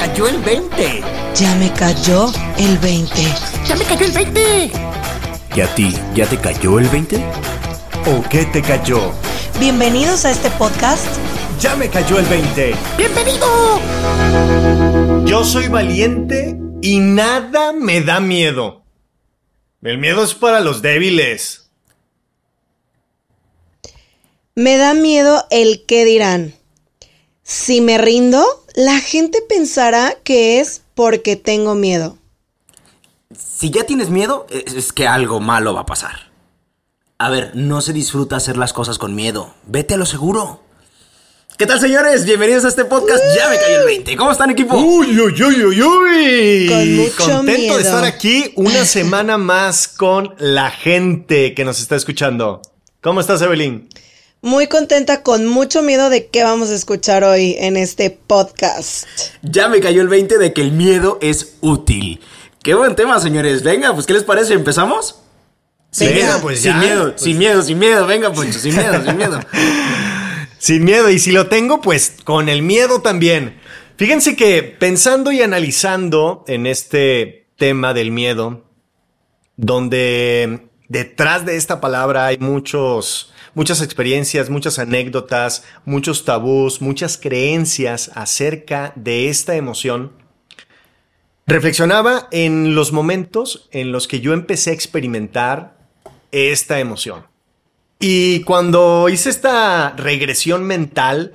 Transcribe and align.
cayó 0.00 0.28
el 0.28 0.38
20. 0.38 1.02
Ya 1.34 1.54
me 1.56 1.70
cayó 1.74 2.32
el 2.56 2.78
20. 2.78 3.12
Ya 3.66 3.76
me 3.76 3.84
cayó 3.84 4.06
el 4.06 4.12
20. 4.12 4.72
¿Y 5.54 5.60
a 5.60 5.74
ti 5.74 5.94
ya 6.14 6.26
te 6.26 6.38
cayó 6.38 6.78
el 6.78 6.88
20? 6.88 7.22
¿O 8.06 8.26
qué 8.30 8.46
te 8.46 8.62
cayó? 8.62 9.12
Bienvenidos 9.58 10.24
a 10.24 10.30
este 10.30 10.48
podcast. 10.52 11.04
Ya 11.60 11.76
me 11.76 11.90
cayó 11.90 12.18
el 12.18 12.24
20. 12.24 12.74
¡Bienvenido! 12.96 13.46
Yo 15.26 15.44
soy 15.44 15.68
valiente 15.68 16.56
y 16.80 17.00
nada 17.00 17.74
me 17.74 18.00
da 18.00 18.20
miedo. 18.20 18.82
El 19.82 19.98
miedo 19.98 20.24
es 20.24 20.32
para 20.32 20.60
los 20.60 20.80
débiles. 20.80 21.70
Me 24.54 24.78
da 24.78 24.94
miedo 24.94 25.44
el 25.50 25.84
qué 25.84 26.06
dirán. 26.06 26.54
Si 27.42 27.82
me 27.82 27.98
rindo, 27.98 28.59
la 28.74 29.00
gente 29.00 29.40
pensará 29.48 30.16
que 30.22 30.60
es 30.60 30.82
porque 30.94 31.36
tengo 31.36 31.74
miedo. 31.74 32.18
Si 33.36 33.70
ya 33.70 33.84
tienes 33.84 34.10
miedo, 34.10 34.46
es 34.50 34.92
que 34.92 35.06
algo 35.06 35.40
malo 35.40 35.74
va 35.74 35.82
a 35.82 35.86
pasar. 35.86 36.30
A 37.18 37.30
ver, 37.30 37.52
no 37.54 37.80
se 37.80 37.92
disfruta 37.92 38.36
hacer 38.36 38.56
las 38.56 38.72
cosas 38.72 38.98
con 38.98 39.14
miedo. 39.14 39.54
Vete 39.66 39.94
a 39.94 39.96
lo 39.96 40.06
seguro. 40.06 40.62
¿Qué 41.58 41.66
tal, 41.66 41.78
señores? 41.78 42.24
Bienvenidos 42.24 42.64
a 42.64 42.68
este 42.68 42.86
podcast. 42.86 43.22
Ya 43.36 43.50
me 43.50 43.56
cayó 43.56 43.80
el 43.80 43.84
20. 43.86 44.16
¿Cómo 44.16 44.32
están, 44.32 44.48
equipo? 44.50 44.78
Uy, 44.78 45.20
uy, 45.20 45.42
uy, 45.42 45.64
uy, 45.64 45.82
uy. 45.82 46.66
Con 46.68 46.96
mucho 46.96 47.36
Contento 47.36 47.60
miedo. 47.60 47.76
de 47.76 47.82
estar 47.82 48.04
aquí 48.04 48.54
una 48.56 48.86
semana 48.86 49.36
más 49.36 49.86
con 49.86 50.34
la 50.38 50.70
gente 50.70 51.54
que 51.54 51.66
nos 51.66 51.80
está 51.80 51.96
escuchando. 51.96 52.62
¿Cómo 53.02 53.20
estás, 53.20 53.42
Evelyn? 53.42 53.90
Muy 54.42 54.68
contenta 54.68 55.22
con 55.22 55.46
mucho 55.46 55.82
miedo 55.82 56.08
de 56.08 56.28
qué 56.28 56.42
vamos 56.42 56.70
a 56.70 56.74
escuchar 56.74 57.24
hoy 57.24 57.56
en 57.58 57.76
este 57.76 58.08
podcast. 58.08 59.06
Ya 59.42 59.68
me 59.68 59.80
cayó 59.80 60.00
el 60.00 60.08
20 60.08 60.38
de 60.38 60.54
que 60.54 60.62
el 60.62 60.72
miedo 60.72 61.18
es 61.20 61.58
útil. 61.60 62.20
Qué 62.62 62.72
buen 62.72 62.96
tema, 62.96 63.20
señores. 63.20 63.62
Venga, 63.62 63.92
pues, 63.92 64.06
¿qué 64.06 64.14
les 64.14 64.24
parece? 64.24 64.54
¿Empezamos? 64.54 65.20
Sin 65.90 66.08
Venga, 66.08 66.24
miedo, 66.24 66.40
pues 66.40 66.60
sin 66.62 66.72
ya, 66.72 66.78
miedo, 66.78 67.10
pues. 67.10 67.22
sin 67.22 67.38
miedo, 67.38 67.62
sin 67.62 67.78
miedo. 67.78 68.06
Venga, 68.06 68.32
Poncho, 68.32 68.58
sin 68.58 68.74
miedo, 68.76 69.04
sin 69.04 69.16
miedo. 69.16 69.40
Sin 70.58 70.84
miedo, 70.84 71.08
y 71.08 71.18
si 71.18 71.32
lo 71.32 71.46
tengo, 71.46 71.80
pues 71.80 72.16
con 72.22 72.50
el 72.50 72.60
miedo 72.60 73.00
también. 73.00 73.58
Fíjense 73.96 74.36
que 74.36 74.62
pensando 74.62 75.32
y 75.32 75.40
analizando 75.40 76.44
en 76.46 76.66
este 76.66 77.46
tema 77.56 77.94
del 77.94 78.10
miedo, 78.10 78.66
donde 79.56 80.68
detrás 80.88 81.46
de 81.46 81.56
esta 81.56 81.80
palabra 81.80 82.26
hay 82.26 82.36
muchos, 82.36 83.32
muchas 83.54 83.82
experiencias, 83.82 84.50
muchas 84.50 84.78
anécdotas, 84.78 85.64
muchos 85.84 86.24
tabús, 86.24 86.80
muchas 86.80 87.16
creencias 87.18 88.10
acerca 88.14 88.92
de 88.96 89.28
esta 89.28 89.56
emoción, 89.56 90.12
reflexionaba 91.46 92.28
en 92.30 92.74
los 92.74 92.92
momentos 92.92 93.68
en 93.72 93.92
los 93.92 94.06
que 94.06 94.20
yo 94.20 94.32
empecé 94.32 94.70
a 94.70 94.74
experimentar 94.74 95.76
esta 96.30 96.78
emoción. 96.78 97.24
Y 97.98 98.40
cuando 98.44 99.08
hice 99.08 99.30
esta 99.30 99.90
regresión 99.96 100.64
mental 100.64 101.32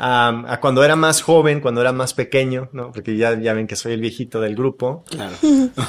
a 0.00 0.58
cuando 0.62 0.84
era 0.84 0.94
más 0.94 1.22
joven, 1.22 1.60
cuando 1.60 1.80
era 1.80 1.92
más 1.92 2.14
pequeño, 2.14 2.68
¿no? 2.72 2.92
Porque 2.92 3.16
ya, 3.16 3.36
ya 3.38 3.52
ven 3.52 3.66
que 3.66 3.74
soy 3.74 3.94
el 3.94 4.00
viejito 4.00 4.40
del 4.40 4.54
grupo, 4.54 5.04
Claro. 5.10 5.34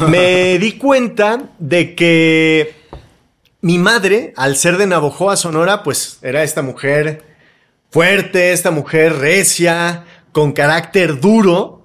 me 0.10 0.58
di 0.58 0.74
cuenta 0.74 1.52
de 1.60 1.94
que 1.94 2.74
mi 3.62 3.78
madre, 3.78 4.34
al 4.38 4.56
ser 4.56 4.78
de 4.78 4.88
Navojoa, 4.88 5.36
Sonora, 5.36 5.84
pues 5.84 6.20
era 6.22 6.44
esta 6.44 6.62
mujer 6.62 7.24
fuerte, 7.90 8.52
esta 8.52 8.72
mujer 8.72 9.18
recia, 9.18 10.06
con 10.32 10.54
carácter 10.54 11.20
duro. 11.20 11.84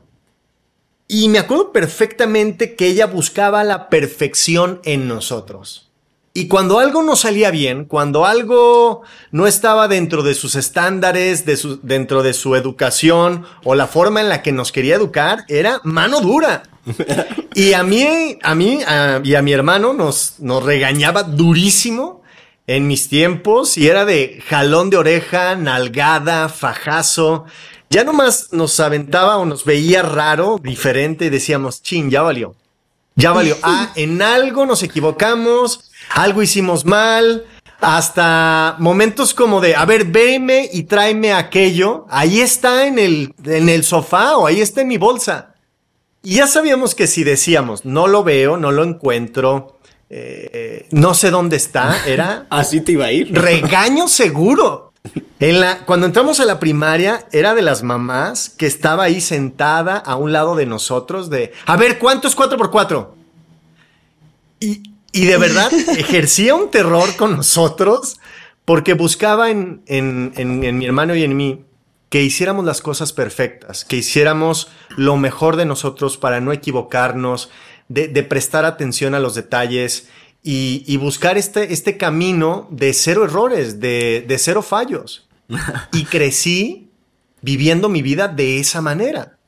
Y 1.08 1.28
me 1.28 1.38
acuerdo 1.38 1.72
perfectamente 1.72 2.76
que 2.76 2.86
ella 2.86 3.06
buscaba 3.06 3.64
la 3.64 3.88
perfección 3.88 4.80
en 4.84 5.08
nosotros. 5.08 5.90
Y 6.36 6.48
cuando 6.48 6.80
algo 6.80 7.02
no 7.02 7.14
salía 7.14 7.52
bien, 7.52 7.84
cuando 7.84 8.26
algo 8.26 9.02
no 9.30 9.46
estaba 9.46 9.86
dentro 9.86 10.24
de 10.24 10.34
sus 10.34 10.56
estándares, 10.56 11.44
dentro 11.82 12.24
de 12.24 12.32
su 12.32 12.56
educación 12.56 13.46
o 13.62 13.76
la 13.76 13.86
forma 13.86 14.20
en 14.20 14.28
la 14.28 14.42
que 14.42 14.50
nos 14.50 14.72
quería 14.72 14.96
educar, 14.96 15.44
era 15.48 15.80
mano 15.84 16.20
dura. 16.20 16.64
Y 17.54 17.72
a 17.72 17.82
mí, 17.84 18.38
a 18.42 18.54
mí 18.54 18.80
a- 18.86 19.20
y 19.22 19.34
a 19.34 19.42
mi 19.42 19.52
hermano 19.52 19.92
nos, 19.92 20.40
nos 20.40 20.62
regañaba 20.62 21.22
durísimo 21.22 22.22
en 22.66 22.86
mis 22.86 23.08
tiempos 23.08 23.78
y 23.78 23.86
era 23.88 24.04
de 24.04 24.42
jalón 24.48 24.90
de 24.90 24.96
oreja, 24.96 25.54
nalgada, 25.54 26.48
fajazo. 26.48 27.44
Ya 27.90 28.02
nomás 28.02 28.48
nos 28.52 28.80
aventaba 28.80 29.36
o 29.36 29.44
nos 29.44 29.64
veía 29.64 30.02
raro, 30.02 30.58
diferente 30.60 31.26
y 31.26 31.30
decíamos, 31.30 31.82
chin, 31.82 32.10
ya 32.10 32.22
valió. 32.22 32.54
Ya 33.14 33.30
valió. 33.32 33.56
Ah, 33.62 33.90
en 33.96 34.20
algo 34.20 34.66
nos 34.66 34.82
equivocamos, 34.82 35.90
algo 36.10 36.42
hicimos 36.42 36.84
mal, 36.84 37.44
hasta 37.80 38.74
momentos 38.80 39.32
como 39.34 39.60
de, 39.60 39.76
a 39.76 39.84
ver, 39.84 40.06
veme 40.06 40.68
y 40.72 40.84
tráeme 40.84 41.32
aquello. 41.32 42.06
Ahí 42.10 42.40
está 42.40 42.86
en 42.86 42.98
el, 42.98 43.34
en 43.44 43.68
el 43.68 43.84
sofá 43.84 44.36
o 44.38 44.46
ahí 44.48 44.60
está 44.60 44.80
en 44.80 44.88
mi 44.88 44.96
bolsa. 44.98 45.53
Y 46.24 46.36
ya 46.36 46.46
sabíamos 46.48 46.94
que 46.94 47.06
si 47.06 47.22
decíamos, 47.22 47.84
no 47.84 48.06
lo 48.08 48.24
veo, 48.24 48.56
no 48.56 48.72
lo 48.72 48.82
encuentro, 48.82 49.78
eh, 50.10 50.86
no 50.90 51.14
sé 51.14 51.30
dónde 51.30 51.56
está, 51.56 51.96
era 52.06 52.46
Así 52.50 52.80
te 52.80 52.92
iba 52.92 53.06
a 53.06 53.12
ir. 53.12 53.32
regaño 53.32 54.08
seguro. 54.08 54.92
En 55.38 55.60
la, 55.60 55.84
cuando 55.84 56.06
entramos 56.06 56.40
a 56.40 56.46
la 56.46 56.58
primaria, 56.58 57.26
era 57.30 57.54
de 57.54 57.60
las 57.60 57.82
mamás 57.82 58.48
que 58.48 58.64
estaba 58.66 59.04
ahí 59.04 59.20
sentada 59.20 59.98
a 59.98 60.16
un 60.16 60.32
lado 60.32 60.56
de 60.56 60.64
nosotros 60.64 61.28
de, 61.28 61.52
a 61.66 61.76
ver, 61.76 61.98
¿cuánto 61.98 62.26
es 62.26 62.34
4 62.34 62.56
por 62.56 62.70
4 62.70 63.14
Y, 64.60 64.82
y 65.12 65.26
de 65.26 65.36
verdad 65.36 65.70
ejercía 65.98 66.54
un 66.54 66.70
terror 66.70 67.14
con 67.16 67.36
nosotros 67.36 68.18
porque 68.64 68.94
buscaba 68.94 69.50
en, 69.50 69.82
en- 69.86 70.32
en- 70.36 70.64
en 70.64 70.78
mi 70.78 70.86
hermano 70.86 71.14
y 71.14 71.22
en 71.22 71.36
mí 71.36 71.64
que 72.08 72.22
hiciéramos 72.22 72.64
las 72.64 72.80
cosas 72.80 73.12
perfectas, 73.12 73.84
que 73.84 73.96
hiciéramos 73.96 74.68
lo 74.96 75.16
mejor 75.16 75.56
de 75.56 75.64
nosotros 75.64 76.16
para 76.16 76.40
no 76.40 76.52
equivocarnos, 76.52 77.50
de, 77.88 78.08
de 78.08 78.22
prestar 78.22 78.64
atención 78.64 79.14
a 79.14 79.20
los 79.20 79.34
detalles 79.34 80.08
y, 80.42 80.84
y 80.86 80.96
buscar 80.98 81.38
este, 81.38 81.72
este 81.72 81.96
camino 81.96 82.68
de 82.70 82.92
cero 82.92 83.24
errores, 83.24 83.80
de, 83.80 84.24
de 84.26 84.38
cero 84.38 84.62
fallos. 84.62 85.28
Y 85.92 86.04
crecí 86.10 86.90
viviendo 87.40 87.88
mi 87.88 88.02
vida 88.02 88.28
de 88.28 88.58
esa 88.58 88.80
manera, 88.80 89.38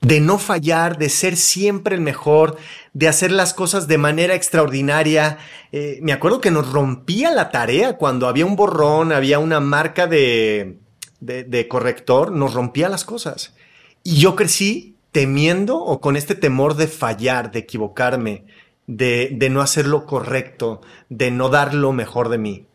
de 0.00 0.20
no 0.20 0.38
fallar, 0.38 0.98
de 0.98 1.08
ser 1.08 1.36
siempre 1.36 1.94
el 1.94 2.00
mejor, 2.00 2.56
de 2.92 3.08
hacer 3.08 3.30
las 3.32 3.54
cosas 3.54 3.88
de 3.88 3.98
manera 3.98 4.34
extraordinaria. 4.34 5.38
Eh, 5.70 5.98
me 6.02 6.12
acuerdo 6.12 6.40
que 6.40 6.50
nos 6.50 6.70
rompía 6.70 7.30
la 7.30 7.50
tarea 7.50 7.96
cuando 7.96 8.26
había 8.26 8.46
un 8.46 8.56
borrón, 8.56 9.12
había 9.12 9.38
una 9.38 9.60
marca 9.60 10.06
de, 10.06 10.78
de, 11.22 11.44
de 11.44 11.68
corrector, 11.68 12.32
nos 12.32 12.52
rompía 12.52 12.88
las 12.88 13.04
cosas. 13.04 13.54
Y 14.02 14.16
yo 14.16 14.34
crecí 14.36 14.96
temiendo 15.12 15.78
o 15.78 16.00
con 16.00 16.16
este 16.16 16.34
temor 16.34 16.76
de 16.76 16.88
fallar, 16.88 17.52
de 17.52 17.60
equivocarme, 17.60 18.44
de, 18.86 19.30
de 19.32 19.50
no 19.50 19.60
hacer 19.60 19.86
lo 19.86 20.04
correcto, 20.06 20.80
de 21.08 21.30
no 21.30 21.48
dar 21.48 21.74
lo 21.74 21.92
mejor 21.92 22.28
de 22.28 22.38
mí. 22.38 22.66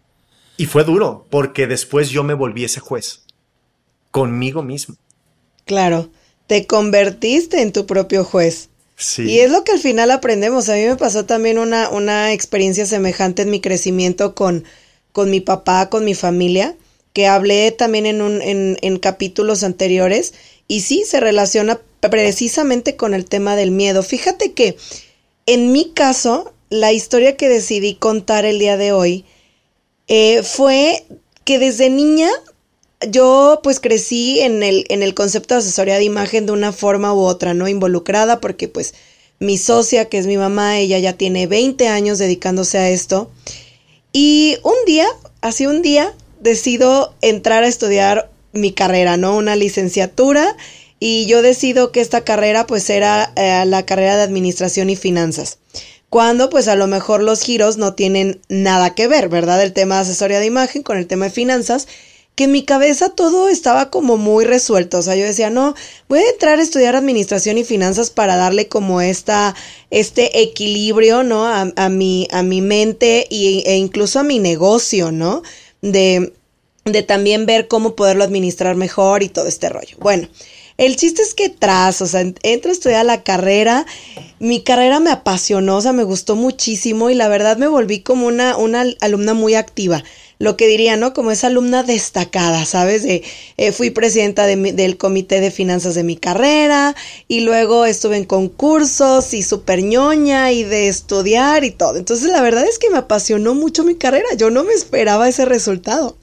Y 0.56 0.66
fue 0.66 0.84
duro, 0.84 1.26
porque 1.30 1.68
después 1.68 2.10
yo 2.10 2.24
me 2.24 2.34
volví 2.34 2.64
ese 2.64 2.80
juez, 2.80 3.26
conmigo 4.12 4.64
mismo. 4.64 4.96
Claro, 5.66 6.10
te 6.48 6.66
convertiste 6.66 7.62
en 7.62 7.74
tu 7.74 7.86
propio 7.86 8.24
juez. 8.24 8.70
Sí. 8.96 9.24
Y 9.24 9.40
es 9.40 9.52
lo 9.52 9.64
que 9.64 9.74
al 9.74 9.80
final 9.80 10.10
aprendemos. 10.10 10.70
A 10.70 10.76
mí 10.76 10.86
me 10.86 10.96
pasó 10.96 11.26
también 11.26 11.60
una, 11.60 11.90
una 11.90 12.34
experiencia 12.34 12.86
semejante 12.86 13.44
en 13.44 13.52
mi 13.52 13.62
crecimiento 13.62 14.34
con, 14.34 14.64
con 15.12 15.30
mi 15.30 15.42
papá, 15.42 15.90
con 15.90 16.06
mi 16.06 16.16
familia, 16.16 16.76
que 17.18 17.26
hablé 17.26 17.72
también 17.72 18.06
en, 18.06 18.22
un, 18.22 18.44
en, 18.44 19.00
capítulos 19.00 19.64
anteriores. 19.64 20.36
Y 20.68 20.82
sí, 20.82 21.04
se 21.04 21.20
relaciona 21.20 21.82
precisamente 22.00 22.96
con 22.96 23.16
el 23.16 23.26
tema 23.26 23.56
del 23.56 23.72
miedo. 23.72 24.04
Fíjate 24.04 24.54
que 24.54 24.78
en 25.48 25.72
mi 25.72 25.90
caso, 25.94 26.54
la 26.70 26.94
historia 26.94 27.36
que 27.36 27.50
decidí 27.50 27.96
contar 27.96 28.46
el 28.46 28.60
día 28.60 28.78
de 28.78 28.92
hoy 28.92 29.26
eh, 30.08 30.44
fue 30.44 31.06
que 31.44 31.58
desde 31.58 31.90
niña 31.90 32.30
yo 33.10 33.62
pues 33.64 33.80
crecí 33.80 34.40
en 34.42 34.62
el, 34.62 34.86
en 34.90 35.02
el 35.02 35.16
concepto 35.16 35.56
de 35.56 35.62
asesoría 35.62 35.96
de 35.96 36.04
imagen 36.04 36.46
de 36.46 36.52
una 36.52 36.72
forma 36.72 37.16
u 37.16 37.22
otra, 37.22 37.56
¿no? 37.56 37.68
Involucrada 37.68 38.40
porque 38.40 38.68
pues 38.68 38.94
mi 39.40 39.58
socia, 39.58 40.08
que 40.08 40.20
es 40.20 40.28
mi 40.28 40.38
mamá, 40.38 40.78
ella 40.78 41.00
ya 41.00 41.14
tiene 41.14 41.48
20 41.48 41.88
años 41.88 42.20
dedicándose 42.20 42.78
a 42.78 42.90
esto. 42.92 43.32
Y 44.14 44.58
un 44.62 44.76
día, 44.86 45.08
así 45.42 45.66
un 45.66 45.82
día, 45.82 46.14
decido 46.48 47.14
entrar 47.22 47.64
a 47.64 47.68
estudiar 47.68 48.32
mi 48.54 48.72
carrera, 48.72 49.18
¿no? 49.18 49.36
Una 49.38 49.56
licenciatura. 49.56 50.56
Y 51.00 51.28
yo 51.28 51.44
decido 51.44 51.92
que 51.92 52.02
esta 52.02 52.22
carrera 52.24 52.66
pues 52.66 52.90
era 52.90 53.32
eh, 53.36 53.64
la 53.68 53.86
carrera 53.86 54.16
de 54.18 54.24
administración 54.24 54.90
y 54.90 54.96
finanzas. 54.96 55.60
Cuando 56.10 56.50
pues 56.50 56.68
a 56.68 56.76
lo 56.76 56.88
mejor 56.88 57.22
los 57.22 57.42
giros 57.42 57.78
no 57.78 57.94
tienen 57.94 58.42
nada 58.50 58.96
que 58.96 59.08
ver, 59.08 59.30
¿verdad? 59.30 59.62
El 59.62 59.74
tema 59.74 59.96
de 59.96 60.02
asesoría 60.02 60.40
de 60.40 60.46
imagen 60.48 60.82
con 60.82 60.98
el 60.98 61.06
tema 61.06 61.26
de 61.26 61.32
finanzas. 61.32 61.88
que 62.36 62.44
en 62.46 62.52
mi 62.52 62.64
cabeza 62.66 63.10
todo 63.10 63.50
estaba 63.50 63.90
como 63.90 64.16
muy 64.18 64.46
resuelto. 64.46 65.00
O 65.00 65.02
sea, 65.02 65.16
yo 65.16 65.26
decía, 65.26 65.50
no, 65.50 65.74
voy 66.08 66.20
a 66.20 66.30
entrar 66.30 66.60
a 66.60 66.62
estudiar 66.62 66.96
administración 66.96 67.58
y 67.58 67.64
finanzas 67.64 68.12
para 68.12 68.36
darle 68.36 68.68
como 68.68 69.02
esta, 69.02 69.56
este 69.90 70.42
equilibrio, 70.44 71.24
¿no? 71.24 71.48
A, 71.48 71.74
a 71.76 71.90
mi, 71.90 72.28
a 72.32 72.44
mi 72.44 72.62
mente 72.62 73.26
y, 73.30 73.64
e 73.66 73.78
incluso 73.78 74.20
a 74.20 74.24
mi 74.24 74.38
negocio, 74.40 75.12
¿no? 75.12 75.42
De, 75.82 76.34
de 76.92 77.04
también 77.04 77.46
ver 77.46 77.68
cómo 77.68 77.96
poderlo 77.96 78.24
administrar 78.24 78.76
mejor 78.76 79.24
y 79.24 79.30
todo 79.30 79.48
este 79.48 79.70
rollo. 79.70 79.98
Bueno. 80.00 80.28
El 80.78 80.96
chiste 80.96 81.24
es 81.24 81.34
que 81.34 81.50
tras, 81.50 82.04
o 82.04 82.06
sea, 82.06 82.22
entro 82.44 82.70
a 82.70 82.72
estudiar 82.72 83.04
la 83.04 83.24
carrera, 83.24 83.88
mi 84.38 84.62
carrera 84.62 85.00
me 85.00 85.10
apasionó, 85.10 85.78
o 85.78 85.82
sea, 85.82 85.92
me 85.92 86.04
gustó 86.04 86.36
muchísimo 86.36 87.10
y 87.10 87.16
la 87.16 87.28
verdad 87.28 87.58
me 87.58 87.68
volví 87.68 88.02
como 88.02 88.28
una, 88.28 88.56
una 88.58 88.86
alumna 89.02 89.34
muy 89.34 89.56
activa 89.56 90.04
lo 90.40 90.56
que 90.56 90.68
diría, 90.68 90.98
¿no? 90.98 91.14
Como 91.14 91.32
esa 91.32 91.48
alumna 91.48 91.84
destacada, 91.84 92.66
¿sabes? 92.66 93.04
Eh, 93.06 93.72
fui 93.72 93.90
presidenta 93.90 94.46
del 94.46 94.98
comité 94.98 95.42
de 95.42 95.52
finanzas 95.52 95.96
de 95.96 96.04
mi 96.04 96.16
carrera 96.16 96.96
y 97.28 97.42
luego 97.42 97.86
estuve 97.86 98.18
en 98.18 98.26
concursos 98.26 99.34
y 99.34 99.42
super 99.42 99.82
ñoña 99.82 100.52
y 100.52 100.64
de 100.64 100.88
estudiar 100.88 101.64
y 101.64 101.72
todo. 101.72 101.98
Entonces 101.98 102.30
la 102.30 102.42
verdad 102.42 102.66
es 102.66 102.78
que 102.78 102.90
me 102.90 102.98
apasionó 102.98 103.56
mucho 103.56 103.84
mi 103.84 103.96
carrera, 103.96 104.28
yo 104.38 104.50
no 104.50 104.64
me 104.64 104.74
esperaba 104.74 105.28
ese 105.28 105.46
resultado. 105.46 106.18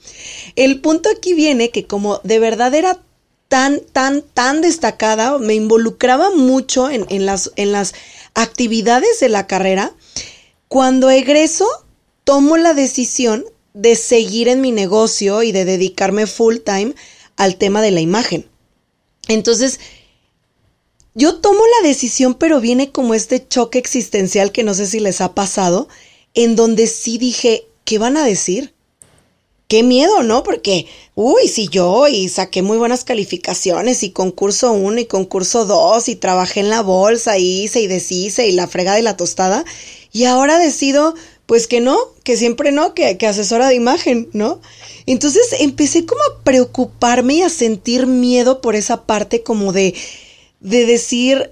El 0.56 0.81
punto 0.81 1.08
aquí 1.11 1.34
viene 1.34 1.70
que 1.70 1.87
como 1.87 2.20
de 2.22 2.38
verdad 2.38 2.75
era 2.75 3.00
tan, 3.49 3.81
tan, 3.93 4.22
tan 4.22 4.61
destacada, 4.61 5.38
me 5.38 5.55
involucraba 5.55 6.31
mucho 6.31 6.88
en, 6.88 7.06
en, 7.08 7.26
las, 7.26 7.52
en 7.56 7.72
las 7.72 7.94
actividades 8.34 9.20
de 9.20 9.28
la 9.28 9.46
carrera, 9.46 9.93
cuando 10.69 11.11
egreso 11.11 11.66
tomo 12.25 12.56
la 12.56 12.75
decisión 12.75 13.44
de 13.75 13.97
seguir 13.97 14.49
en 14.49 14.61
mi 14.61 14.73
negocio 14.73 15.43
y 15.43 15.53
de 15.53 15.65
dedicarme 15.65 16.26
full 16.26 16.59
time 16.59 16.94
al 17.37 17.56
tema 17.56 17.82
de 17.82 17.91
la 17.91 18.00
imagen. 18.00 18.49
Entonces, 19.29 19.81
yo 21.15 21.41
tomo 21.41 21.61
la 21.81 21.88
decisión, 21.88 22.35
pero 22.35 22.61
viene 22.61 22.91
como 22.91 23.15
este 23.15 23.47
choque 23.47 23.79
existencial 23.79 24.53
que 24.53 24.65
no 24.65 24.75
sé 24.75 24.87
si 24.87 25.00
les 25.00 25.21
ha 25.21 25.35
pasado, 25.35 25.88
en 26.35 26.56
donde 26.56 26.87
sí 26.87 27.19
dije, 27.19 27.67
¿qué 27.85 27.99
van 27.99 28.17
a 28.17 28.25
decir? 28.25 28.75
Qué 29.67 29.82
miedo, 29.82 30.23
¿no? 30.23 30.43
Porque, 30.43 30.87
uy, 31.15 31.49
si 31.49 31.69
yo 31.69 32.06
y 32.06 32.29
saqué 32.29 32.62
muy 32.62 32.76
buenas 32.76 33.03
calificaciones 33.03 34.03
y 34.03 34.11
concurso 34.11 34.73
1 34.73 35.00
y 35.00 35.06
concurso 35.06 35.65
2 35.65 36.09
y 36.09 36.17
trabajé 36.17 36.61
en 36.61 36.69
la 36.69 36.82
bolsa 36.82 37.38
y 37.38 37.62
hice 37.62 37.81
y 37.81 37.87
deshice 37.87 38.47
y 38.47 38.53
la 38.53 38.69
frega 38.69 38.94
de 38.94 39.03
la 39.03 39.17
tostada 39.17 39.65
y 40.12 40.25
ahora 40.25 40.59
decido 40.59 41.15
pues 41.46 41.67
que 41.67 41.81
no, 41.81 41.99
que 42.23 42.37
siempre 42.37 42.73
no, 42.73 42.94
que, 42.94 43.19
que 43.19 43.26
asesora 43.26 43.69
de 43.69 43.75
imagen, 43.75 44.29
¿no? 44.32 44.61
Entonces 45.06 45.43
empecé 45.58 46.06
como 46.06 46.20
a 46.23 46.43
preocuparme 46.43 47.35
y 47.35 47.43
a 47.43 47.49
sentir 47.50 48.06
miedo 48.06 48.61
por 48.61 48.76
esa 48.76 49.05
parte 49.05 49.43
como 49.43 49.73
de, 49.73 49.94
de 50.61 50.87
decir, 50.87 51.50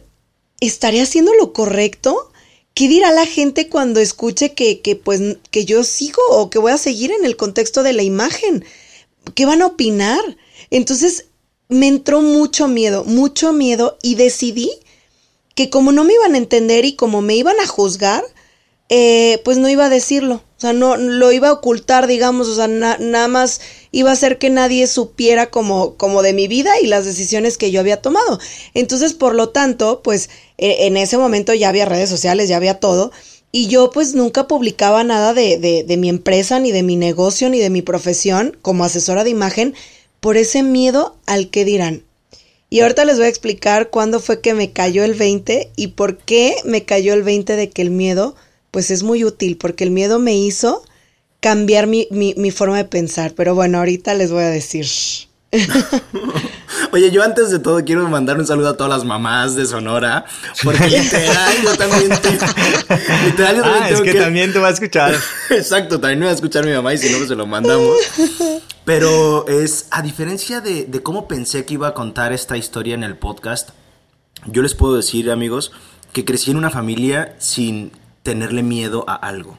¿estaré 0.61 1.03
haciendo 1.03 1.33
lo 1.35 1.53
correcto? 1.53 2.31
¿Qué 2.75 2.89
dirá 2.89 3.13
la 3.13 3.27
gente 3.27 3.69
cuando 3.69 4.01
escuche 4.01 4.55
que, 4.55 4.81
que, 4.81 4.97
pues, 4.97 5.21
que 5.51 5.67
yo 5.67 5.85
sigo 5.85 6.23
o 6.31 6.49
que 6.49 6.59
voy 6.59 6.73
a 6.73 6.79
seguir 6.79 7.13
en 7.13 7.27
el 7.27 7.37
contexto 7.37 7.83
de 7.83 7.93
la 7.93 8.03
imagen? 8.03 8.65
¿Qué 9.35 9.45
van 9.45 9.61
a 9.61 9.67
opinar? 9.67 10.23
Entonces 10.71 11.27
me 11.69 11.87
entró 11.87 12.23
mucho 12.23 12.69
miedo, 12.69 13.05
mucho 13.05 13.53
miedo 13.53 13.99
y 14.03 14.15
decidí 14.15 14.71
que 15.55 15.69
como 15.69 15.93
no 15.93 16.05
me 16.05 16.15
iban 16.15 16.35
a 16.35 16.39
entender 16.39 16.87
y 16.87 16.97
como 16.97 17.21
me 17.21 17.37
iban 17.37 17.61
a 17.61 17.67
juzgar, 17.67 18.25
eh, 18.95 19.41
pues 19.43 19.57
no 19.57 19.71
iba 19.71 19.87
a 19.87 19.89
decirlo. 19.89 20.35
O 20.35 20.61
sea, 20.61 20.75
no 20.75 20.99
lo 20.99 21.33
iba 21.33 21.49
a 21.49 21.53
ocultar, 21.53 22.07
digamos, 22.07 22.47
o 22.47 22.55
sea, 22.55 22.69
nada 22.69 23.27
más 23.27 23.63
iba 23.91 24.11
a 24.11 24.13
hacer 24.13 24.37
que 24.37 24.51
nadie 24.51 24.87
supiera 24.87 25.47
como, 25.47 25.95
como 25.97 26.21
de 26.21 26.35
mi 26.35 26.47
vida 26.47 26.79
y 26.79 26.89
las 26.89 27.07
decisiones 27.07 27.57
que 27.57 27.71
yo 27.71 27.81
había 27.81 28.03
tomado. 28.03 28.39
Entonces, 28.75 29.15
por 29.15 29.35
lo 29.35 29.49
tanto, 29.49 30.03
pues 30.03 30.29
e, 30.59 30.87
en 30.87 30.99
ese 30.99 31.17
momento 31.17 31.55
ya 31.55 31.71
había 31.71 31.87
redes 31.87 32.11
sociales, 32.11 32.51
ya 32.51 32.59
había 32.59 32.81
todo. 32.81 33.13
Y 33.51 33.69
yo 33.69 33.91
pues 33.93 34.15
nunca 34.15 34.47
publicaba 34.47 35.03
nada 35.05 35.33
de, 35.33 35.57
de, 35.57 35.85
de 35.85 35.97
mi 35.97 36.11
empresa, 36.11 36.59
ni 36.61 36.71
de 36.71 36.83
mi 36.83 36.97
negocio, 36.97 37.49
ni 37.49 37.61
de 37.61 37.71
mi 37.71 37.81
profesión 37.81 38.59
como 38.61 38.85
asesora 38.85 39.25
de 39.25 39.31
imagen, 39.31 39.75
por 40.21 40.37
ese 40.37 40.63
miedo 40.63 41.17
al 41.25 41.49
que 41.49 41.65
dirán. 41.65 42.05
Y 42.69 42.81
ahorita 42.81 43.07
les 43.07 43.17
voy 43.17 43.25
a 43.25 43.31
explicar 43.31 43.89
cuándo 43.89 44.21
fue 44.21 44.43
que 44.43 44.53
me 44.53 44.73
cayó 44.73 45.03
el 45.03 45.15
20 45.15 45.71
y 45.77 45.87
por 45.89 46.19
qué 46.19 46.57
me 46.67 46.85
cayó 46.85 47.15
el 47.15 47.23
20 47.23 47.57
de 47.57 47.71
que 47.71 47.81
el 47.81 47.91
miedo 47.91 48.37
pues 48.73 48.91
es 48.91 49.05
muy 49.05 49.23
útil 49.23 49.57
porque 49.59 49.85
el 49.85 49.93
miedo 49.93 50.19
me 50.19 50.35
hizo 50.35 50.83
cambiar 51.39 51.87
mi, 51.87 52.51
forma 52.51 52.79
de 52.79 52.85
pensar. 52.85 53.35
Pero 53.37 53.55
bueno, 53.55 53.79
ahorita 53.79 54.15
les 54.15 54.33
voy 54.33 54.43
a 54.43 54.49
decir. 54.49 54.87
Oye, 56.93 57.11
yo 57.11 57.23
antes 57.23 57.51
de 57.51 57.59
todo 57.59 57.85
quiero 57.85 58.09
mandar 58.09 58.39
un 58.39 58.47
saludo 58.47 58.71
a 58.71 58.77
todas 58.77 58.91
las 58.91 59.05
mamás 59.05 59.55
de 59.55 59.67
Sonora, 59.67 60.25
porque 60.63 60.89
literal 60.89 61.55
yo 61.63 61.77
también 61.77 62.09
te, 62.09 62.31
literal 63.27 63.57
yo 63.57 63.63
también 63.63 63.83
ah, 63.83 63.91
es 63.91 64.01
que, 64.01 64.15
también 64.15 64.53
te 64.53 64.59
va 64.59 64.69
a 64.69 64.71
escuchar. 64.71 65.15
Exacto, 65.51 66.01
también 66.01 66.21
me 66.21 66.25
va 66.25 66.33
a 66.33 66.35
escuchar 66.35 66.65
mi 66.65 66.73
mamá 66.73 66.95
y 66.95 66.99
si 66.99 67.11
no, 67.11 67.19
pues 67.19 67.29
se 67.29 67.35
lo 67.35 67.47
mandamos. 67.47 67.99
Pero 68.87 69.47
es, 69.47 69.87
a 69.91 70.01
diferencia 70.01 70.63
de, 70.63 70.87
de 70.87 71.03
cómo 71.03 71.29
pensé 71.29 71.67
que 71.67 71.75
iba 71.75 71.89
a 71.89 71.95
contar 71.95 72.33
esta 72.33 72.57
historia 72.57 72.95
en 72.95 73.05
el 73.05 73.19
podcast, 73.19 73.71
yo 74.47 74.63
les 74.63 74.75
puedo 74.75 74.97
decir, 74.97 75.31
amigos, 75.31 75.73
que 76.13 76.25
crecí 76.25 76.51
en 76.51 76.57
una 76.57 76.71
familia 76.71 77.37
sin 77.39 77.93
tenerle 78.23 78.63
miedo 78.63 79.05
a 79.09 79.15
algo. 79.15 79.59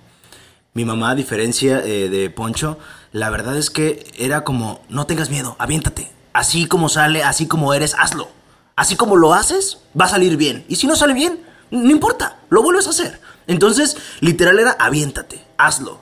Mi 0.74 0.86
mamá, 0.86 1.12
a 1.12 1.16
diferencia 1.16 1.84
eh, 1.86 2.10
de 2.10 2.30
Poncho, 2.30 2.80
la 3.12 3.30
verdad 3.30 3.58
es 3.58 3.70
que 3.70 4.08
era 4.18 4.44
como, 4.44 4.82
no 4.90 5.06
tengas 5.06 5.30
miedo, 5.30 5.56
aviéntate. 5.60 6.12
Así 6.34 6.66
como 6.66 6.90
sale, 6.90 7.24
así 7.24 7.48
como 7.48 7.74
eres, 7.74 7.96
hazlo. 7.98 8.28
Así 8.76 8.96
como 8.96 9.16
lo 9.16 9.36
haces, 9.36 9.80
va 10.00 10.06
a 10.06 10.10
salir 10.10 10.36
bien. 10.36 10.66
Y 10.68 10.78
si 10.78 10.88
no 10.88 10.96
sale 10.96 11.14
bien, 11.14 11.44
no 11.70 11.92
importa, 11.92 12.40
lo 12.50 12.64
vuelves 12.64 12.88
a 12.88 12.90
hacer. 12.90 13.20
Entonces, 13.46 13.98
literal 14.20 14.58
era, 14.58 14.72
aviéntate, 14.72 15.44
hazlo. 15.58 16.00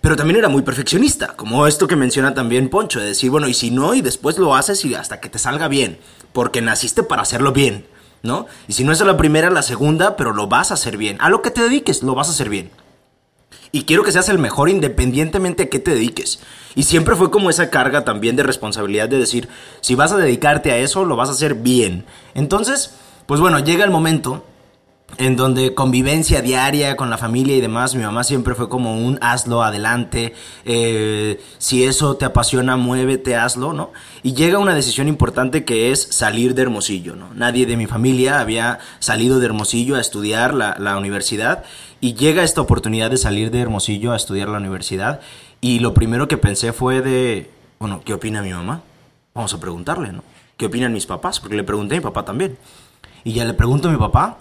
Pero 0.00 0.16
también 0.16 0.38
era 0.38 0.48
muy 0.48 0.62
perfeccionista, 0.62 1.36
como 1.36 1.66
esto 1.66 1.86
que 1.86 1.96
menciona 1.96 2.34
también 2.34 2.70
Poncho, 2.70 3.00
de 3.00 3.06
decir, 3.06 3.30
bueno, 3.30 3.48
y 3.48 3.54
si 3.54 3.70
no, 3.70 3.94
y 3.94 4.02
después 4.02 4.38
lo 4.38 4.54
haces 4.54 4.84
y 4.84 4.94
hasta 4.94 5.20
que 5.20 5.28
te 5.28 5.38
salga 5.38 5.68
bien, 5.68 5.98
porque 6.32 6.60
naciste 6.60 7.02
para 7.02 7.22
hacerlo 7.22 7.52
bien. 7.52 7.86
¿No? 8.22 8.46
Y 8.68 8.72
si 8.72 8.84
no 8.84 8.92
es 8.92 9.00
la 9.00 9.16
primera, 9.16 9.50
la 9.50 9.62
segunda, 9.62 10.16
pero 10.16 10.32
lo 10.32 10.46
vas 10.46 10.70
a 10.70 10.74
hacer 10.74 10.96
bien. 10.96 11.16
A 11.20 11.28
lo 11.28 11.42
que 11.42 11.50
te 11.50 11.62
dediques, 11.62 12.02
lo 12.02 12.14
vas 12.14 12.28
a 12.28 12.32
hacer 12.32 12.48
bien. 12.48 12.70
Y 13.72 13.84
quiero 13.84 14.02
que 14.02 14.12
seas 14.12 14.28
el 14.28 14.38
mejor 14.38 14.68
independientemente 14.68 15.64
a 15.64 15.68
qué 15.70 15.78
te 15.78 15.94
dediques. 15.94 16.40
Y 16.74 16.82
siempre 16.84 17.16
fue 17.16 17.30
como 17.30 17.48
esa 17.48 17.70
carga 17.70 18.04
también 18.04 18.36
de 18.36 18.42
responsabilidad 18.42 19.08
de 19.08 19.18
decir, 19.18 19.48
si 19.80 19.94
vas 19.94 20.12
a 20.12 20.18
dedicarte 20.18 20.72
a 20.72 20.76
eso, 20.76 21.04
lo 21.04 21.16
vas 21.16 21.30
a 21.30 21.32
hacer 21.32 21.54
bien. 21.54 22.04
Entonces, 22.34 22.94
pues 23.26 23.40
bueno, 23.40 23.58
llega 23.60 23.84
el 23.84 23.90
momento 23.90 24.44
en 25.18 25.36
donde 25.36 25.74
convivencia 25.74 26.40
diaria 26.40 26.96
con 26.96 27.10
la 27.10 27.18
familia 27.18 27.56
y 27.56 27.60
demás, 27.60 27.94
mi 27.94 28.02
mamá 28.02 28.24
siempre 28.24 28.54
fue 28.54 28.68
como 28.68 28.98
un 28.98 29.18
hazlo 29.20 29.62
adelante, 29.62 30.34
eh, 30.64 31.40
si 31.58 31.84
eso 31.84 32.16
te 32.16 32.24
apasiona, 32.24 32.76
muévete, 32.76 33.36
hazlo, 33.36 33.72
¿no? 33.72 33.92
Y 34.22 34.34
llega 34.34 34.58
una 34.58 34.74
decisión 34.74 35.08
importante 35.08 35.64
que 35.64 35.90
es 35.90 36.02
salir 36.02 36.54
de 36.54 36.62
Hermosillo, 36.62 37.14
¿no? 37.14 37.28
Nadie 37.34 37.66
de 37.66 37.76
mi 37.76 37.86
familia 37.86 38.40
había 38.40 38.78
salido 39.00 39.38
de 39.38 39.46
Hermosillo 39.46 39.96
a 39.96 40.00
estudiar 40.00 40.54
la, 40.54 40.76
la 40.78 40.96
universidad 40.96 41.64
y 42.00 42.14
llega 42.14 42.42
esta 42.42 42.60
oportunidad 42.60 43.10
de 43.10 43.16
salir 43.16 43.50
de 43.50 43.60
Hermosillo 43.60 44.12
a 44.12 44.16
estudiar 44.16 44.48
la 44.48 44.58
universidad 44.58 45.20
y 45.60 45.78
lo 45.78 45.94
primero 45.94 46.26
que 46.26 46.38
pensé 46.38 46.72
fue 46.72 47.02
de, 47.02 47.50
bueno, 47.78 48.02
¿qué 48.04 48.14
opina 48.14 48.42
mi 48.42 48.52
mamá? 48.52 48.82
Vamos 49.34 49.52
a 49.54 49.60
preguntarle, 49.60 50.12
¿no? 50.12 50.24
¿Qué 50.56 50.66
opinan 50.66 50.92
mis 50.92 51.06
papás? 51.06 51.40
Porque 51.40 51.56
le 51.56 51.64
pregunté 51.64 51.94
a 51.94 51.98
mi 51.98 52.02
papá 52.02 52.24
también. 52.24 52.58
Y 53.24 53.32
ya 53.32 53.44
le 53.44 53.54
pregunto 53.54 53.88
a 53.88 53.92
mi 53.92 53.98
papá 53.98 54.38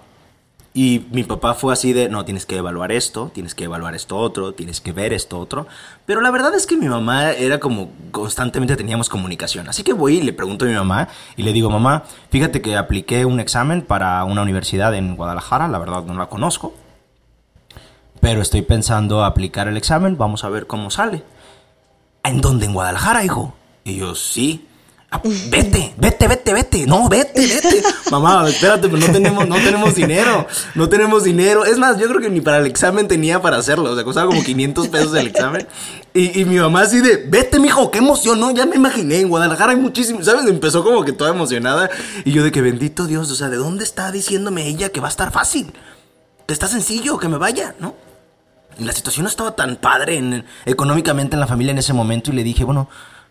y 0.74 1.06
mi 1.12 1.26
papá 1.26 1.54
fue 1.54 1.74
así 1.74 1.92
de, 1.92 2.08
no, 2.08 2.24
tienes 2.24 2.46
que 2.46 2.56
evaluar 2.56 2.94
esto, 2.94 3.30
tienes 3.34 3.54
que 3.56 3.66
evaluar 3.66 3.94
esto 3.94 4.18
otro, 4.18 4.54
tienes 4.54 4.80
que 4.80 4.94
ver 4.94 5.12
esto 5.12 5.38
otro. 5.38 5.68
Pero 6.06 6.22
la 6.22 6.32
verdad 6.32 6.56
es 6.56 6.66
que 6.66 6.78
mi 6.78 6.88
mamá 6.88 7.32
era 7.32 7.60
como 7.60 7.90
constantemente 8.12 8.78
teníamos 8.78 9.10
comunicación. 9.10 9.68
Así 9.68 9.84
que 9.84 9.92
voy 9.92 10.20
y 10.20 10.22
le 10.22 10.32
pregunto 10.32 10.64
a 10.64 10.70
mi 10.70 10.74
mamá 10.74 11.10
y 11.36 11.44
le 11.44 11.52
digo, 11.52 11.70
mamá, 11.70 12.04
fíjate 12.30 12.62
que 12.62 12.78
apliqué 12.78 13.26
un 13.26 13.42
examen 13.42 13.82
para 13.82 14.24
una 14.24 14.44
universidad 14.44 14.96
en 14.96 15.18
Guadalajara, 15.18 15.68
la 15.68 15.78
verdad 15.78 16.04
no 16.04 16.14
la 16.14 16.28
conozco. 16.28 16.74
Pero 18.22 18.42
estoy 18.42 18.62
pensando 18.62 19.26
aplicar 19.26 19.68
el 19.68 19.76
examen, 19.76 20.18
vamos 20.18 20.46
a 20.46 20.50
ver 20.50 20.68
cómo 20.68 20.90
sale. 20.90 21.24
¿En 22.24 22.40
dónde? 22.40 22.68
¿En 22.68 22.74
Guadalajara, 22.74 23.26
hijo? 23.26 23.56
Y 23.84 23.98
yo, 23.98 24.16
sí. 24.16 24.68
Ah, 25.14 25.20
vete, 25.24 25.94
vete, 25.98 26.26
vete, 26.26 26.54
vete. 26.54 26.88
No, 26.88 27.10
vete, 27.10 27.46
vete. 27.46 27.84
Mamá, 28.12 28.48
espérate, 28.48 28.88
pero 28.88 28.98
no 28.98 29.12
tenemos, 29.12 29.46
no 29.46 29.56
tenemos 29.56 29.94
dinero. 29.94 30.48
No 30.74 30.88
tenemos 30.88 31.26
dinero. 31.26 31.66
Es 31.66 31.78
más, 31.78 31.98
yo 31.98 32.08
creo 32.08 32.22
que 32.22 32.30
ni 32.30 32.40
para 32.40 32.60
el 32.60 32.66
examen 32.66 33.10
tenía 33.10 33.42
para 33.42 33.58
hacerlo. 33.58 33.92
O 33.92 33.96
sea, 33.96 34.06
costaba 34.06 34.28
como 34.28 34.42
500 34.42 34.88
pesos 34.88 35.14
el 35.16 35.28
examen. 35.28 35.68
Y, 36.14 36.46
mi 36.46 36.60
mamá 36.60 36.84
así 36.84 37.02
de, 37.02 37.18
vete, 37.28 37.60
mijo, 37.60 37.92
qué 37.92 37.98
emoción, 37.98 38.40
¿no? 38.40 38.52
Ya 38.52 38.66
me 38.66 38.78
imaginé, 38.78 39.20
en 39.20 39.28
Guadalajara 39.28 39.74
hay 39.74 39.78
muchísimo, 39.78 40.24
¿sabes? 40.24 40.46
Empezó 40.46 40.82
como 40.82 41.04
que 41.04 41.12
toda 41.12 41.32
emocionada. 41.32 41.90
Y 42.24 42.32
yo 42.32 42.42
de 42.42 42.54
que 42.54 42.62
bendito 42.62 43.06
Dios, 43.06 43.30
o 43.32 43.36
sea, 43.36 43.50
¿de 43.50 43.58
dónde 43.58 43.84
está 43.84 44.14
diciéndome 44.14 44.66
ella 44.66 44.90
que 44.90 45.02
va 45.02 45.08
a 45.08 45.12
estar 45.12 45.30
fácil? 45.34 45.74
Que 46.48 46.54
está 46.54 46.68
sencillo, 46.68 47.18
que 47.18 47.28
me 47.28 47.38
vaya, 47.38 47.76
¿no? 47.80 47.96
Y 48.80 48.86
la 48.86 48.94
situación 48.94 49.26
no 49.26 49.30
estaba 49.30 49.58
tan 49.58 49.76
padre 49.76 50.46
económicamente 50.66 51.36
en 51.36 51.42
la 51.42 51.48
familia 51.48 51.72
en 51.72 51.80
ese 51.80 51.92
momento 51.92 52.32
y 52.32 52.36
le 52.36 52.44
dije, 52.44 52.64
bueno, 52.64 52.88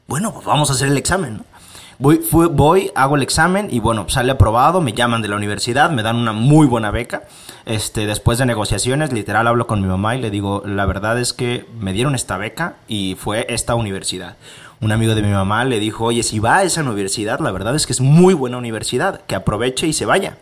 bueno, 0.07 0.35
pues 0.35 0.45
vamos 0.45 0.69
a 0.69 0.75
hacer 0.75 0.89
el 0.89 0.99
examen. 0.99 1.39
¿no? 1.39 1.60
Voy, 2.03 2.91
hago 2.95 3.17
el 3.17 3.23
examen 3.23 3.69
y 3.71 3.79
bueno, 3.79 4.09
sale 4.09 4.33
aprobado, 4.33 4.81
me 4.81 4.95
llaman 4.95 5.21
de 5.21 5.29
la 5.29 5.37
universidad, 5.37 5.91
me 5.91 6.03
dan 6.03 6.17
una 6.17 6.33
muy 6.33 6.67
buena 6.67 6.91
beca. 6.91 7.25
Este, 7.67 8.07
después 8.07 8.39
de 8.39 8.47
negociaciones, 8.47 9.13
literal 9.13 9.47
hablo 9.47 9.67
con 9.67 9.83
mi 9.83 9.87
mamá 9.87 10.17
y 10.17 10.23
le 10.23 10.31
digo, 10.31 10.63
la 10.65 10.87
verdad 10.87 11.19
es 11.19 11.35
que 11.35 11.67
me 11.79 11.93
dieron 11.93 12.15
esta 12.15 12.39
beca 12.39 12.77
y 12.89 13.19
fue 13.21 13.45
esta 13.51 13.75
universidad. 13.75 14.37
Un 14.81 14.93
amigo 14.93 15.15
de 15.15 15.21
mi 15.21 15.31
mamá 15.31 15.67
le 15.67 15.79
dijo, 15.79 16.07
oye, 16.07 16.23
si 16.23 16.39
va 16.39 16.57
a 16.57 16.63
esa 16.63 16.81
universidad, 16.81 17.39
la 17.41 17.51
verdad 17.51 17.75
es 17.75 17.87
que 17.87 17.93
es 17.93 18.01
muy 18.01 18.33
buena 18.33 18.57
universidad, 18.57 19.21
que 19.27 19.35
aproveche 19.35 19.87
y 19.87 19.93
se 19.93 20.07
vaya. 20.07 20.39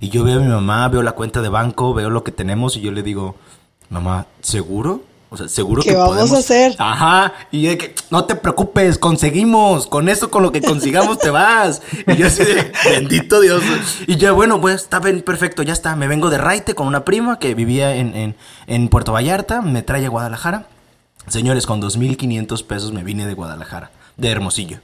Y 0.00 0.08
yo 0.08 0.24
veo 0.24 0.40
a 0.40 0.42
mi 0.42 0.48
mamá, 0.48 0.88
veo 0.88 1.04
la 1.04 1.12
cuenta 1.12 1.42
de 1.42 1.48
banco, 1.48 1.94
veo 1.94 2.10
lo 2.10 2.24
que 2.24 2.32
tenemos 2.32 2.76
y 2.76 2.80
yo 2.80 2.90
le 2.90 3.04
digo, 3.04 3.36
mamá, 3.88 4.26
¿seguro? 4.40 5.02
O 5.34 5.36
sea, 5.36 5.48
¿seguro 5.48 5.82
¿Qué 5.82 5.90
que 5.90 5.96
vamos 5.96 6.10
podemos? 6.10 6.32
a 6.32 6.38
hacer? 6.38 6.74
Ajá. 6.78 7.32
Y 7.50 7.62
yo 7.62 7.70
de 7.70 7.78
que, 7.78 7.94
no 8.10 8.24
te 8.24 8.36
preocupes, 8.36 8.98
conseguimos. 8.98 9.86
Con 9.88 10.08
eso, 10.08 10.30
con 10.30 10.42
lo 10.44 10.52
que 10.52 10.62
consigamos, 10.62 11.18
te 11.18 11.30
vas. 11.30 11.82
Y 12.06 12.16
yo 12.16 12.28
así 12.28 12.44
de, 12.44 12.72
bendito 12.90 13.40
Dios. 13.40 13.62
Y 14.06 14.16
yo, 14.16 14.34
bueno, 14.34 14.60
pues 14.60 14.82
está 14.82 15.00
bien, 15.00 15.22
perfecto, 15.22 15.62
ya 15.64 15.72
está. 15.72 15.96
Me 15.96 16.06
vengo 16.06 16.30
de 16.30 16.38
Raite 16.38 16.74
con 16.74 16.86
una 16.86 17.04
prima 17.04 17.38
que 17.38 17.54
vivía 17.54 17.96
en, 17.96 18.14
en, 18.14 18.36
en 18.68 18.88
Puerto 18.88 19.12
Vallarta, 19.12 19.60
me 19.60 19.82
trae 19.82 20.06
a 20.06 20.08
Guadalajara. 20.08 20.68
Señores, 21.26 21.66
con 21.66 21.82
2.500 21.82 22.64
pesos 22.64 22.92
me 22.92 23.02
vine 23.02 23.26
de 23.26 23.34
Guadalajara, 23.34 23.90
de 24.16 24.30
Hermosillo. 24.30 24.78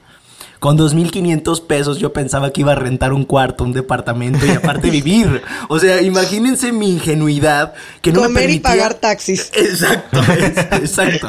Con 0.61 0.77
2.500 0.77 1.65
pesos 1.65 1.97
yo 1.97 2.13
pensaba 2.13 2.51
que 2.51 2.61
iba 2.61 2.73
a 2.73 2.75
rentar 2.75 3.13
un 3.13 3.25
cuarto, 3.25 3.63
un 3.63 3.73
departamento 3.73 4.45
y 4.45 4.51
aparte 4.51 4.89
vivir. 4.91 5.41
O 5.69 5.79
sea, 5.79 6.03
imagínense 6.03 6.71
mi 6.71 6.87
ingenuidad 6.91 7.73
que 8.03 8.11
no 8.13 8.21
me 8.21 8.27
Comer 8.27 8.43
y 8.43 8.59
permitía... 8.59 8.69
pagar 8.69 8.93
taxis. 8.93 9.49
Exacto, 9.55 10.21
exacto. 10.73 11.27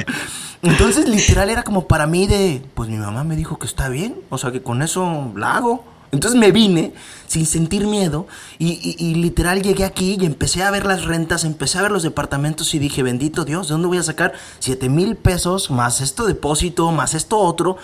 Entonces, 0.61 1.09
literal, 1.09 1.49
era 1.49 1.62
como 1.62 1.89
para 1.89 2.07
mí 2.07 2.27
de, 2.27 2.62
pues 2.75 2.91
mi 2.91 2.99
mamá 2.99 3.25
me 3.25 3.35
dijo 3.35 3.59
que 3.59 3.67
está 3.67 3.89
bien, 3.89 4.17
o 4.29 4.37
sea, 4.37 4.53
que 4.53 4.62
con 4.62 4.83
eso 4.83 5.33
la 5.35 5.57
hago. 5.57 5.83
Entonces 6.12 6.39
me 6.39 6.53
vine 6.53 6.93
sin 7.27 7.47
sentir 7.47 7.87
miedo 7.87 8.27
y, 8.59 8.73
y- 8.73 8.97
y 9.03 9.15
literal 9.15 9.62
llegué 9.62 9.87
aquí 9.87 10.19
y 10.21 10.27
empecé 10.27 10.62
a 10.62 10.71
ver 10.71 10.85
las 10.85 11.05
rentas, 11.07 11.45
empecé 11.45 11.79
a 11.79 11.83
ver 11.83 11.91
los 11.91 12.03
departamentos 12.03 12.75
y 12.75 12.79
dije, 12.79 13.03
bendito 13.03 13.47
Dios, 13.47 13.69
¿de 13.69 13.73
dónde 13.73 13.89
voy 13.89 13.97
a 13.97 14.03
sacar 14.03 14.35
7 14.59 14.91
mil 14.91 15.17
pesos 15.17 15.71
más 15.71 16.03
esto 16.03 16.27
depósito, 16.27 16.93
más 16.93 17.15
esto 17.15 17.39
otro? 17.39 17.79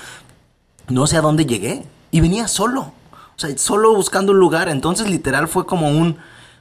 No 0.88 1.06
sé 1.06 1.16
a 1.16 1.20
dónde 1.20 1.46
llegué 1.46 1.84
y 2.10 2.20
venía 2.20 2.48
solo, 2.48 2.92
o 3.12 3.38
sea, 3.38 3.56
solo 3.58 3.94
buscando 3.94 4.32
un 4.32 4.38
lugar. 4.38 4.68
Entonces, 4.68 5.08
literal, 5.08 5.48
fue 5.48 5.66
como 5.66 5.88
un, 5.90 6.18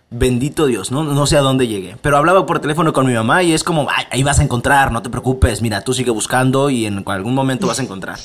Bendito 0.10 0.67
Dios, 0.67 0.89
¿no? 0.89 1.25
Sé 1.25 1.36
a 1.36 1.41
dónde 1.41 1.67
llegué. 1.67 1.98
Pero 2.01 2.15
hablaba 2.15 2.46
por 2.46 2.60
teléfono 2.60 2.93
con 2.93 3.05
mi 3.05 3.13
mamá 3.13 3.43
y 3.43 3.51
es 3.51 3.65
como, 3.65 3.88
"Ay, 3.93 4.05
ahí 4.10 4.24
vas 4.24 4.39
a 4.39 4.43
encontrar, 4.43 4.89
no 4.93 5.01
te 5.01 5.10
preocupes, 5.10 5.62
mira, 5.62 5.81
tú 5.81 5.93
sigue 5.93 6.12
buscando 6.12 6.69
y 6.69 6.86
en 6.86 7.03
algún 7.07 7.36
momento 7.36 7.67
vas 7.67 7.79
a 7.79 7.84
encontrar. 7.84 8.17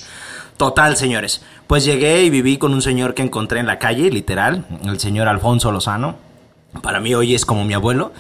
Total, 0.57 0.97
señores. 0.97 1.43
Pues 1.67 1.85
llegué 1.85 2.23
y 2.23 2.31
viví 2.31 2.57
con 2.57 2.73
un 2.73 2.83
señor 2.83 3.15
que 3.15 3.23
encontré 3.23 3.59
en 3.59 3.67
la 3.67 3.81
calle, 3.81 4.13
literal, 4.13 4.65
el 4.85 5.01
señor 5.01 5.27
Alfonso 5.27 5.73
Lozano. 5.73 6.15
Para 6.83 7.01
mí 7.01 7.17
hoy 7.17 7.35
es 7.35 7.45
como 7.45 7.65
mi 7.65 7.75
abuelo. 7.75 8.13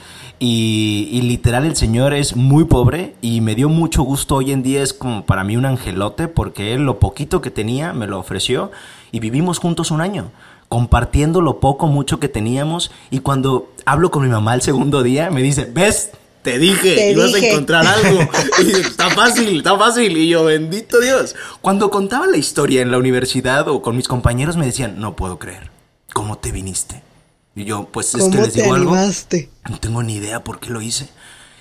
Y, 0.44 1.08
y 1.12 1.22
literal 1.22 1.64
el 1.66 1.76
señor 1.76 2.12
es 2.14 2.34
muy 2.34 2.64
pobre 2.64 3.14
y 3.22 3.40
me 3.40 3.54
dio 3.54 3.68
mucho 3.68 4.02
gusto. 4.02 4.34
Hoy 4.34 4.50
en 4.50 4.64
día 4.64 4.82
es 4.82 4.92
como 4.92 5.24
para 5.24 5.44
mí 5.44 5.56
un 5.56 5.64
angelote 5.66 6.26
porque 6.26 6.74
él 6.74 6.82
lo 6.84 6.98
poquito 6.98 7.40
que 7.40 7.52
tenía 7.52 7.92
me 7.92 8.08
lo 8.08 8.18
ofreció 8.18 8.72
y 9.12 9.20
vivimos 9.20 9.60
juntos 9.60 9.92
un 9.92 10.00
año 10.00 10.32
compartiendo 10.66 11.42
lo 11.42 11.60
poco, 11.60 11.86
mucho 11.86 12.18
que 12.18 12.28
teníamos. 12.28 12.90
Y 13.12 13.20
cuando 13.20 13.70
hablo 13.84 14.10
con 14.10 14.24
mi 14.24 14.30
mamá 14.30 14.54
el 14.54 14.62
segundo 14.62 15.04
día, 15.04 15.30
me 15.30 15.42
dice, 15.42 15.70
¿ves? 15.72 16.10
Te 16.42 16.58
dije, 16.58 16.96
Te 16.96 17.12
ibas 17.12 17.32
dije". 17.32 17.46
a 17.46 17.52
encontrar 17.52 17.86
algo. 17.86 18.18
Y 18.60 18.64
dice, 18.64 18.80
está 18.80 19.10
fácil, 19.10 19.58
está 19.58 19.78
fácil. 19.78 20.16
Y 20.16 20.28
yo, 20.28 20.44
bendito 20.46 20.98
Dios. 21.00 21.36
Cuando 21.60 21.88
contaba 21.92 22.26
la 22.26 22.36
historia 22.36 22.82
en 22.82 22.90
la 22.90 22.98
universidad 22.98 23.68
o 23.68 23.80
con 23.80 23.94
mis 23.96 24.08
compañeros, 24.08 24.56
me 24.56 24.66
decían, 24.66 24.98
no 24.98 25.14
puedo 25.14 25.38
creer. 25.38 25.70
¿Cómo 26.12 26.38
te 26.38 26.50
viniste? 26.50 27.04
Y 27.54 27.64
yo, 27.64 27.88
pues 27.92 28.14
es 28.14 28.24
que 28.24 28.30
¿Cómo 28.30 28.42
les 28.42 28.52
te 28.54 28.62
digo 28.62 28.74
algo. 28.74 28.94
animaste? 28.94 29.50
No 29.68 29.78
tengo 29.78 30.02
ni 30.02 30.16
idea 30.16 30.42
por 30.42 30.58
qué 30.58 30.70
lo 30.70 30.80
hice. 30.80 31.08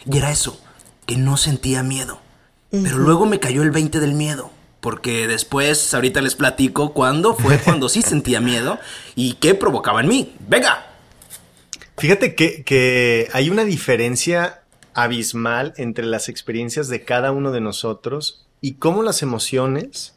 Y 0.06 0.18
era 0.18 0.32
eso, 0.32 0.60
que 1.06 1.18
no 1.18 1.38
sentía 1.38 1.84
miedo. 1.84 2.20
Pero 2.72 2.98
luego 2.98 3.26
me 3.26 3.40
cayó 3.40 3.64
el 3.64 3.72
20 3.72 4.00
del 4.00 4.14
miedo. 4.14 4.50
Porque 4.80 5.28
después, 5.28 5.94
ahorita 5.94 6.22
les 6.22 6.36
platico 6.36 6.94
cuándo 6.94 7.36
fue 7.36 7.60
cuando 7.64 7.90
sí 7.90 8.02
sentía 8.02 8.40
miedo 8.40 8.80
y 9.16 9.34
qué 9.34 9.54
provocaba 9.54 10.02
en 10.02 10.08
mí. 10.08 10.36
¡Venga! 10.48 10.88
Fíjate 11.98 12.34
que, 12.36 12.64
que 12.64 13.28
hay 13.34 13.50
una 13.50 13.66
diferencia 13.66 14.64
abismal 14.94 15.74
entre 15.78 16.06
las 16.06 16.30
experiencias 16.30 16.88
de 16.88 17.04
cada 17.04 17.32
uno 17.32 17.52
de 17.52 17.62
nosotros 17.62 18.48
y 18.60 18.76
cómo 18.76 19.04
las 19.04 19.22
emociones, 19.22 20.16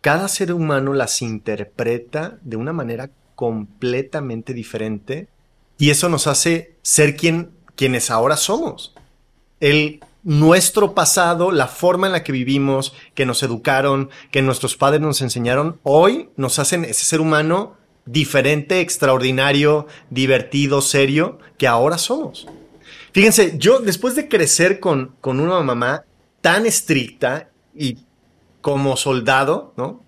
cada 0.00 0.28
ser 0.28 0.52
humano 0.52 0.92
las 0.92 1.22
interpreta 1.22 2.38
de 2.42 2.56
una 2.56 2.72
manera 2.72 3.10
completamente 3.34 4.54
diferente 4.54 5.28
y 5.78 5.90
eso 5.90 6.08
nos 6.08 6.26
hace 6.26 6.76
ser 6.82 7.16
quien, 7.16 7.50
quienes 7.76 8.10
ahora 8.10 8.36
somos. 8.36 8.94
El, 9.60 10.00
nuestro 10.24 10.94
pasado, 10.94 11.52
la 11.52 11.68
forma 11.68 12.06
en 12.06 12.12
la 12.12 12.24
que 12.24 12.32
vivimos, 12.32 12.94
que 13.14 13.26
nos 13.26 13.42
educaron, 13.42 14.10
que 14.30 14.42
nuestros 14.42 14.76
padres 14.76 15.00
nos 15.00 15.20
enseñaron, 15.20 15.78
hoy 15.82 16.30
nos 16.36 16.58
hacen 16.58 16.84
ese 16.84 17.04
ser 17.04 17.20
humano 17.20 17.76
diferente, 18.06 18.80
extraordinario, 18.80 19.86
divertido, 20.10 20.80
serio, 20.80 21.38
que 21.58 21.66
ahora 21.66 21.98
somos. 21.98 22.46
Fíjense, 23.12 23.56
yo 23.58 23.80
después 23.80 24.16
de 24.16 24.28
crecer 24.28 24.80
con, 24.80 25.14
con 25.20 25.40
una 25.40 25.60
mamá 25.60 26.04
tan 26.40 26.66
estricta 26.66 27.50
y 27.74 27.98
como 28.60 28.96
soldado, 28.96 29.72
¿no? 29.76 30.02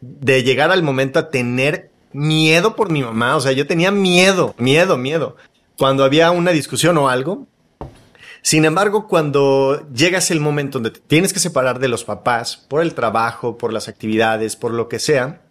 De 0.00 0.42
llegar 0.42 0.70
al 0.70 0.82
momento 0.82 1.18
a 1.18 1.30
tener 1.30 1.87
miedo 2.12 2.76
por 2.76 2.90
mi 2.90 3.02
mamá, 3.02 3.36
o 3.36 3.40
sea, 3.40 3.52
yo 3.52 3.66
tenía 3.66 3.90
miedo, 3.90 4.54
miedo, 4.58 4.96
miedo. 4.96 5.36
Cuando 5.76 6.04
había 6.04 6.30
una 6.30 6.50
discusión 6.50 6.96
o 6.98 7.08
algo, 7.08 7.46
sin 8.42 8.64
embargo, 8.64 9.08
cuando 9.08 9.86
llegas 9.92 10.30
el 10.30 10.40
momento 10.40 10.78
donde 10.78 10.90
te 10.90 11.00
tienes 11.00 11.32
que 11.32 11.40
separar 11.40 11.78
de 11.78 11.88
los 11.88 12.04
papás 12.04 12.56
por 12.56 12.82
el 12.82 12.94
trabajo, 12.94 13.58
por 13.58 13.72
las 13.72 13.88
actividades, 13.88 14.56
por 14.56 14.72
lo 14.72 14.88
que 14.88 14.98
sea, 14.98 15.42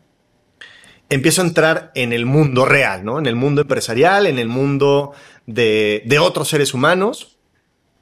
empiezo 1.10 1.42
a 1.42 1.46
entrar 1.46 1.92
en 1.96 2.14
el 2.14 2.26
mundo 2.26 2.66
real, 2.66 3.06
¿no? 3.06 3.20
En 3.20 3.26
el 3.26 3.36
mundo 3.36 3.62
empresarial, 3.62 4.26
en 4.26 4.40
el 4.40 4.48
mundo 4.48 5.14
de, 5.46 6.18
otros 6.20 6.48
seres 6.50 6.74
humanos. 6.74 7.38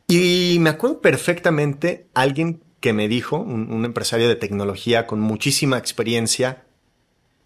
Y 0.08 0.58
me 0.60 0.70
acuerdo 0.70 1.02
perfectamente 1.02 2.08
alguien 2.14 2.64
que 2.80 2.94
me 2.94 3.08
dijo, 3.08 3.38
un 3.40 3.84
empresario 3.84 4.28
de 4.28 4.36
tecnología 4.36 5.08
con 5.08 5.20
muchísima 5.20 5.80
experiencia, 5.80 6.65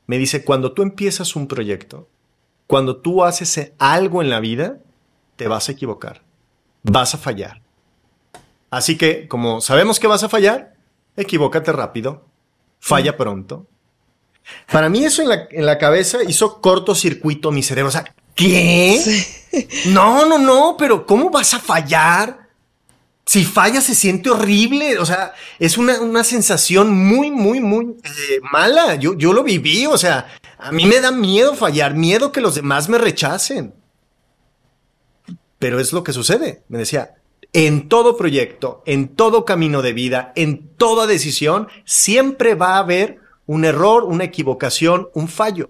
me 0.10 0.18
dice, 0.18 0.44
cuando 0.44 0.74
tú 0.74 0.82
empiezas 0.82 1.36
un 1.36 1.48
proyecto, 1.48 2.08
cuando 2.66 2.98
tú 2.98 3.24
haces 3.24 3.74
algo 3.78 4.22
en 4.22 4.30
la 4.30 4.40
vida, 4.40 4.80
te 5.36 5.48
vas 5.48 5.70
a 5.70 5.74
equivocar 5.74 6.24
vas 6.84 7.14
a 7.14 7.18
fallar. 7.18 7.62
Así 8.70 8.98
que, 8.98 9.28
como 9.28 9.62
sabemos 9.62 10.00
que 10.00 10.08
vas 10.08 10.24
a 10.24 10.30
fallar, 10.30 10.74
equivócate 11.16 11.72
rápido, 11.72 12.26
falla 12.80 13.18
pronto. 13.18 13.66
Para 14.72 14.90
mí 14.90 15.04
eso 15.04 15.22
en 15.22 15.30
la, 15.30 15.48
en 15.52 15.66
la 15.66 15.78
cabeza 15.78 16.20
hizo 16.28 16.62
cortocircuito 16.62 17.52
mi 17.52 17.64
cerebro. 17.64 17.90
O 17.90 17.92
sea, 17.92 18.14
¿qué? 18.36 19.02
No, 19.88 20.26
no, 20.26 20.38
no, 20.38 20.76
pero 20.78 21.06
¿cómo 21.06 21.30
vas 21.30 21.54
a 21.54 21.60
fallar? 21.60 22.49
Si 23.30 23.46
falla 23.46 23.80
se 23.80 23.94
siente 23.94 24.32
horrible, 24.32 24.98
o 24.98 25.06
sea, 25.06 25.36
es 25.60 25.78
una, 25.78 26.02
una 26.02 26.24
sensación 26.24 26.90
muy, 26.92 27.30
muy, 27.30 27.60
muy 27.60 27.96
eh, 28.04 28.40
mala. 28.52 28.96
Yo, 28.96 29.14
yo 29.16 29.34
lo 29.34 29.44
viví, 29.44 29.86
o 29.86 30.00
sea, 30.00 30.36
a 30.58 30.72
mí 30.72 30.88
me 30.88 31.00
da 31.00 31.12
miedo 31.12 31.54
fallar, 31.54 31.94
miedo 31.94 32.32
que 32.32 32.42
los 32.42 32.56
demás 32.56 32.90
me 32.90 32.98
rechacen. 32.98 33.76
Pero 35.60 35.80
es 35.80 35.94
lo 35.94 36.04
que 36.04 36.12
sucede. 36.12 36.64
Me 36.70 36.80
decía, 36.80 37.18
en 37.54 37.88
todo 37.88 38.18
proyecto, 38.18 38.82
en 38.88 39.10
todo 39.10 39.46
camino 39.46 39.84
de 39.84 39.94
vida, 39.94 40.34
en 40.36 40.68
toda 40.76 41.06
decisión, 41.06 41.68
siempre 41.86 42.56
va 42.56 42.78
a 42.78 42.80
haber 42.80 43.20
un 43.46 43.64
error, 43.64 44.06
una 44.06 44.24
equivocación, 44.24 45.10
un 45.14 45.28
fallo. 45.28 45.70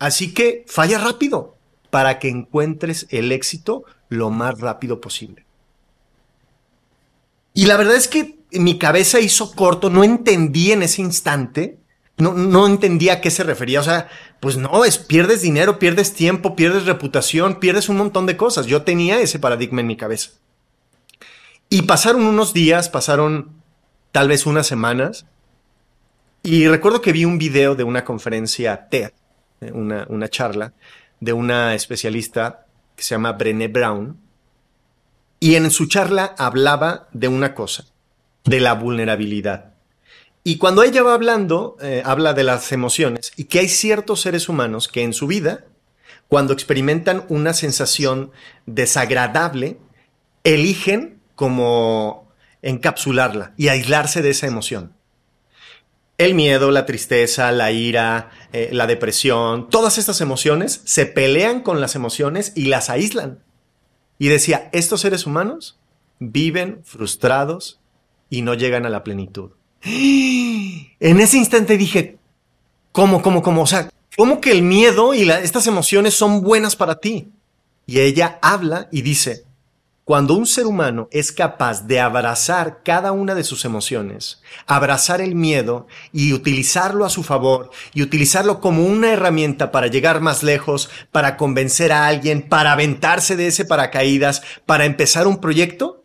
Así 0.00 0.34
que 0.34 0.64
falla 0.66 0.98
rápido 0.98 1.54
para 1.90 2.18
que 2.18 2.30
encuentres 2.30 3.06
el 3.10 3.30
éxito 3.30 3.84
lo 4.08 4.30
más 4.30 4.58
rápido 4.58 5.00
posible. 5.00 5.43
Y 7.54 7.66
la 7.66 7.76
verdad 7.76 7.94
es 7.94 8.08
que 8.08 8.40
mi 8.52 8.78
cabeza 8.78 9.20
hizo 9.20 9.52
corto, 9.52 9.88
no 9.88 10.04
entendí 10.04 10.72
en 10.72 10.82
ese 10.82 11.00
instante, 11.00 11.78
no, 12.16 12.34
no 12.34 12.66
entendía 12.66 13.14
a 13.14 13.20
qué 13.20 13.30
se 13.30 13.44
refería. 13.44 13.80
O 13.80 13.84
sea, 13.84 14.08
pues 14.40 14.56
no, 14.56 14.84
es 14.84 14.98
pierdes 14.98 15.40
dinero, 15.40 15.78
pierdes 15.78 16.12
tiempo, 16.12 16.56
pierdes 16.56 16.84
reputación, 16.84 17.60
pierdes 17.60 17.88
un 17.88 17.96
montón 17.96 18.26
de 18.26 18.36
cosas. 18.36 18.66
Yo 18.66 18.82
tenía 18.82 19.20
ese 19.20 19.38
paradigma 19.38 19.80
en 19.80 19.86
mi 19.86 19.96
cabeza. 19.96 20.30
Y 21.70 21.82
pasaron 21.82 22.26
unos 22.26 22.52
días, 22.52 22.88
pasaron 22.88 23.62
tal 24.12 24.28
vez 24.28 24.46
unas 24.46 24.66
semanas, 24.66 25.26
y 26.42 26.68
recuerdo 26.68 27.00
que 27.00 27.12
vi 27.12 27.24
un 27.24 27.38
video 27.38 27.74
de 27.74 27.84
una 27.84 28.04
conferencia 28.04 28.88
TED, 28.90 29.12
una, 29.72 30.06
una 30.10 30.28
charla 30.28 30.74
de 31.18 31.32
una 31.32 31.74
especialista 31.74 32.66
que 32.94 33.02
se 33.02 33.14
llama 33.14 33.32
Brené 33.32 33.68
Brown, 33.68 34.18
y 35.44 35.56
en 35.56 35.70
su 35.70 35.84
charla 35.88 36.34
hablaba 36.38 37.06
de 37.12 37.28
una 37.28 37.54
cosa, 37.54 37.84
de 38.46 38.60
la 38.60 38.72
vulnerabilidad. 38.72 39.74
Y 40.42 40.56
cuando 40.56 40.82
ella 40.82 41.02
va 41.02 41.12
hablando, 41.12 41.76
eh, 41.82 42.00
habla 42.02 42.32
de 42.32 42.44
las 42.44 42.72
emociones 42.72 43.30
y 43.36 43.44
que 43.44 43.58
hay 43.58 43.68
ciertos 43.68 44.22
seres 44.22 44.48
humanos 44.48 44.88
que 44.88 45.02
en 45.02 45.12
su 45.12 45.26
vida, 45.26 45.66
cuando 46.28 46.54
experimentan 46.54 47.26
una 47.28 47.52
sensación 47.52 48.30
desagradable, 48.64 49.76
eligen 50.44 51.20
como 51.34 52.32
encapsularla 52.62 53.52
y 53.58 53.68
aislarse 53.68 54.22
de 54.22 54.30
esa 54.30 54.46
emoción. 54.46 54.94
El 56.16 56.34
miedo, 56.34 56.70
la 56.70 56.86
tristeza, 56.86 57.52
la 57.52 57.70
ira, 57.70 58.30
eh, 58.54 58.70
la 58.72 58.86
depresión, 58.86 59.68
todas 59.68 59.98
estas 59.98 60.22
emociones 60.22 60.80
se 60.86 61.04
pelean 61.04 61.60
con 61.60 61.82
las 61.82 61.96
emociones 61.96 62.52
y 62.54 62.68
las 62.68 62.88
aíslan. 62.88 63.43
Y 64.24 64.28
decía, 64.28 64.70
estos 64.72 65.02
seres 65.02 65.26
humanos 65.26 65.76
viven 66.18 66.80
frustrados 66.82 67.78
y 68.30 68.40
no 68.40 68.54
llegan 68.54 68.86
a 68.86 68.88
la 68.88 69.04
plenitud. 69.04 69.50
En 69.82 71.20
ese 71.20 71.36
instante 71.36 71.76
dije, 71.76 72.16
¿cómo, 72.90 73.20
cómo, 73.20 73.42
cómo? 73.42 73.60
O 73.60 73.66
sea, 73.66 73.90
¿cómo 74.16 74.40
que 74.40 74.50
el 74.50 74.62
miedo 74.62 75.12
y 75.12 75.28
estas 75.28 75.66
emociones 75.66 76.14
son 76.14 76.40
buenas 76.40 76.74
para 76.74 77.00
ti? 77.00 77.28
Y 77.84 78.00
ella 78.00 78.38
habla 78.40 78.88
y 78.90 79.02
dice, 79.02 79.43
cuando 80.04 80.34
un 80.34 80.46
ser 80.46 80.66
humano 80.66 81.08
es 81.10 81.32
capaz 81.32 81.86
de 81.86 81.98
abrazar 81.98 82.82
cada 82.84 83.12
una 83.12 83.34
de 83.34 83.42
sus 83.42 83.64
emociones, 83.64 84.42
abrazar 84.66 85.22
el 85.22 85.34
miedo 85.34 85.86
y 86.12 86.34
utilizarlo 86.34 87.06
a 87.06 87.10
su 87.10 87.22
favor 87.22 87.70
y 87.94 88.02
utilizarlo 88.02 88.60
como 88.60 88.84
una 88.84 89.12
herramienta 89.12 89.72
para 89.72 89.86
llegar 89.86 90.20
más 90.20 90.42
lejos, 90.42 90.90
para 91.10 91.38
convencer 91.38 91.90
a 91.90 92.06
alguien, 92.06 92.42
para 92.42 92.72
aventarse 92.72 93.34
de 93.34 93.46
ese 93.46 93.64
paracaídas, 93.64 94.42
para 94.66 94.84
empezar 94.84 95.26
un 95.26 95.40
proyecto, 95.40 96.04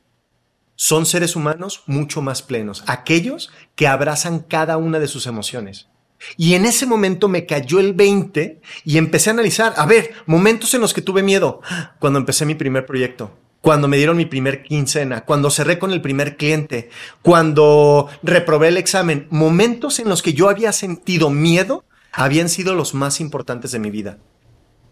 son 0.76 1.06
seres 1.06 1.36
humanos 1.36 1.84
mucho 1.86 2.22
más 2.22 2.42
plenos, 2.42 2.86
aquellos 2.88 3.52
que 3.76 3.88
abrazan 3.88 4.40
cada 4.40 4.78
una 4.78 5.00
de 5.00 5.10
sus 5.10 5.28
emociones. 5.28 5.90
Y 6.38 6.54
en 6.54 6.66
ese 6.66 6.86
momento 6.86 7.28
me 7.28 7.46
cayó 7.46 7.82
el 7.82 7.94
20 7.94 8.62
y 8.86 8.98
empecé 8.98 9.30
a 9.30 9.34
analizar, 9.34 9.74
a 9.76 9.86
ver, 9.86 10.14
momentos 10.26 10.74
en 10.74 10.80
los 10.80 10.94
que 10.94 11.02
tuve 11.02 11.22
miedo, 11.22 11.62
cuando 12.00 12.20
empecé 12.20 12.46
mi 12.46 12.56
primer 12.56 12.86
proyecto 12.86 13.32
cuando 13.62 13.88
me 13.88 13.98
dieron 13.98 14.18
mi 14.18 14.26
primer 14.26 14.64
quincena, 14.64 15.26
cuando 15.26 15.50
cerré 15.50 15.80
con 15.80 15.92
el 15.92 16.02
primer 16.02 16.38
cliente, 16.38 16.90
cuando 17.22 18.08
reprobé 18.24 18.70
el 18.70 18.78
examen, 18.78 19.28
momentos 19.30 20.00
en 20.00 20.08
los 20.08 20.22
que 20.22 20.34
yo 20.34 20.50
había 20.50 20.72
sentido 20.72 21.30
miedo 21.30 21.84
habían 22.12 22.50
sido 22.50 22.74
los 22.74 22.94
más 22.94 23.20
importantes 23.20 23.72
de 23.72 23.80
mi 23.80 23.92
vida. 23.92 24.18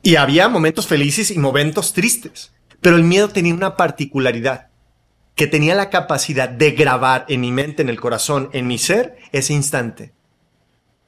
Y 0.03 0.15
había 0.15 0.49
momentos 0.49 0.87
felices 0.87 1.31
y 1.31 1.39
momentos 1.39 1.93
tristes, 1.93 2.53
pero 2.81 2.97
el 2.97 3.03
miedo 3.03 3.29
tenía 3.29 3.53
una 3.53 3.77
particularidad, 3.77 4.67
que 5.35 5.47
tenía 5.47 5.75
la 5.75 5.89
capacidad 5.89 6.49
de 6.49 6.71
grabar 6.71 7.25
en 7.29 7.41
mi 7.41 7.51
mente, 7.51 7.81
en 7.81 7.89
el 7.89 7.99
corazón, 7.99 8.49
en 8.53 8.67
mi 8.67 8.77
ser, 8.77 9.17
ese 9.31 9.53
instante. 9.53 10.13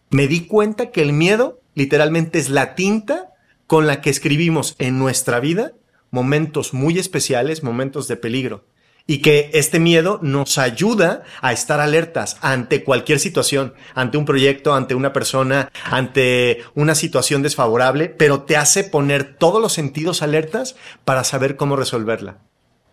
Me 0.09 0.27
di 0.27 0.47
cuenta 0.47 0.91
que 0.91 1.01
el 1.01 1.13
miedo 1.13 1.61
literalmente 1.75 2.39
es 2.39 2.49
la 2.49 2.75
tinta 2.75 3.33
con 3.67 3.85
la 3.85 4.01
que 4.01 4.09
escribimos 4.09 4.75
en 4.79 4.97
nuestra 4.97 5.39
vida 5.39 5.73
momentos 6.11 6.73
muy 6.73 6.97
especiales, 6.97 7.63
momentos 7.63 8.07
de 8.07 8.17
peligro. 8.17 8.65
Y 9.07 9.23
que 9.23 9.49
este 9.53 9.79
miedo 9.79 10.19
nos 10.21 10.59
ayuda 10.59 11.23
a 11.41 11.51
estar 11.51 11.79
alertas 11.79 12.37
ante 12.41 12.83
cualquier 12.83 13.19
situación, 13.19 13.73
ante 13.95 14.17
un 14.17 14.25
proyecto, 14.25 14.75
ante 14.75 14.93
una 14.93 15.13
persona, 15.13 15.71
ante 15.83 16.63
una 16.75 16.93
situación 16.93 17.41
desfavorable, 17.41 18.09
pero 18.09 18.43
te 18.43 18.55
hace 18.55 18.83
poner 18.83 19.35
todos 19.35 19.59
los 19.61 19.73
sentidos 19.73 20.21
alertas 20.21 20.75
para 21.05 21.23
saber 21.23 21.55
cómo 21.55 21.75
resolverla. 21.75 22.37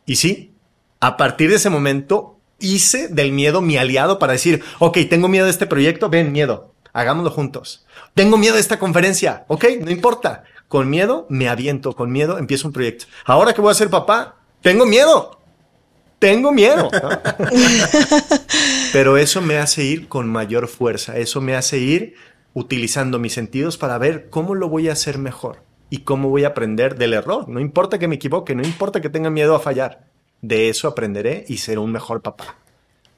Y 0.06 0.16
sí, 0.16 0.54
a 1.00 1.18
partir 1.18 1.50
de 1.50 1.56
ese 1.56 1.68
momento 1.68 2.36
hice 2.58 3.08
del 3.08 3.32
miedo 3.32 3.60
mi 3.60 3.76
aliado 3.76 4.18
para 4.18 4.32
decir, 4.32 4.62
ok, 4.78 4.98
tengo 5.10 5.28
miedo 5.28 5.44
de 5.44 5.50
este 5.50 5.66
proyecto, 5.66 6.08
ven, 6.08 6.32
miedo, 6.32 6.72
hagámoslo 6.92 7.30
juntos. 7.30 7.84
Tengo 8.14 8.38
miedo 8.38 8.54
de 8.54 8.60
esta 8.60 8.78
conferencia, 8.78 9.44
ok, 9.48 9.64
no 9.82 9.90
importa, 9.90 10.44
con 10.68 10.90
miedo 10.90 11.26
me 11.28 11.48
aviento, 11.48 11.94
con 11.94 12.10
miedo 12.10 12.38
empiezo 12.38 12.68
un 12.68 12.72
proyecto. 12.72 13.06
Ahora 13.24 13.52
que 13.52 13.60
voy 13.60 13.70
a 13.70 13.74
ser 13.74 13.90
papá, 13.90 14.36
tengo 14.62 14.86
miedo. 14.86 15.38
Tengo 16.18 16.50
miedo. 16.50 16.88
Pero 18.92 19.18
eso 19.18 19.42
me 19.42 19.58
hace 19.58 19.84
ir 19.84 20.08
con 20.08 20.28
mayor 20.28 20.68
fuerza, 20.68 21.18
eso 21.18 21.40
me 21.40 21.54
hace 21.54 21.78
ir 21.78 22.14
utilizando 22.54 23.18
mis 23.18 23.34
sentidos 23.34 23.76
para 23.76 23.98
ver 23.98 24.30
cómo 24.30 24.54
lo 24.54 24.68
voy 24.68 24.88
a 24.88 24.92
hacer 24.92 25.18
mejor 25.18 25.62
y 25.90 25.98
cómo 25.98 26.30
voy 26.30 26.44
a 26.44 26.48
aprender 26.48 26.96
del 26.96 27.12
error. 27.12 27.48
No 27.48 27.60
importa 27.60 27.98
que 27.98 28.08
me 28.08 28.16
equivoque, 28.16 28.54
no 28.54 28.62
importa 28.62 29.00
que 29.00 29.10
tenga 29.10 29.30
miedo 29.30 29.54
a 29.54 29.60
fallar. 29.60 30.06
De 30.40 30.68
eso 30.68 30.88
aprenderé 30.88 31.44
y 31.48 31.58
seré 31.58 31.78
un 31.78 31.92
mejor 31.92 32.22
papá. 32.22 32.56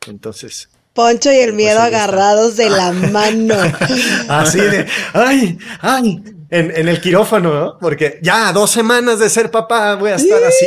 Entonces, 0.07 0.71
Poncho 0.93 1.31
y 1.31 1.37
el 1.37 1.51
pues 1.51 1.57
miedo 1.57 1.81
agarrados 1.81 2.57
de 2.57 2.71
la 2.71 2.91
mano. 2.91 3.55
Así 4.29 4.59
de, 4.59 4.87
ay, 5.13 5.57
ay, 5.81 6.23
en, 6.51 6.89
el 6.89 7.01
quirófano, 7.01 7.53
¿no? 7.53 7.79
Porque 7.79 8.19
ya 8.23 8.53
dos 8.53 8.71
semanas 8.71 9.19
de 9.19 9.29
ser 9.29 9.51
papá 9.51 9.95
voy 9.97 10.11
a 10.11 10.17
estar 10.17 10.43
así. 10.45 10.67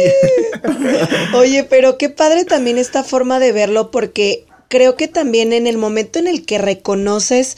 Oye, 1.36 1.64
pero 1.64 1.98
qué 1.98 2.10
padre 2.10 2.46
también 2.46 2.78
esta 2.78 3.04
forma 3.04 3.40
de 3.40 3.52
verlo, 3.52 3.90
porque 3.90 4.46
creo 4.68 4.96
que 4.96 5.08
también 5.08 5.54
en 5.54 5.68
el 5.68 5.78
momento 5.78 6.20
en 6.20 6.28
el 6.28 6.46
que 6.46 6.58
reconoces 6.58 7.58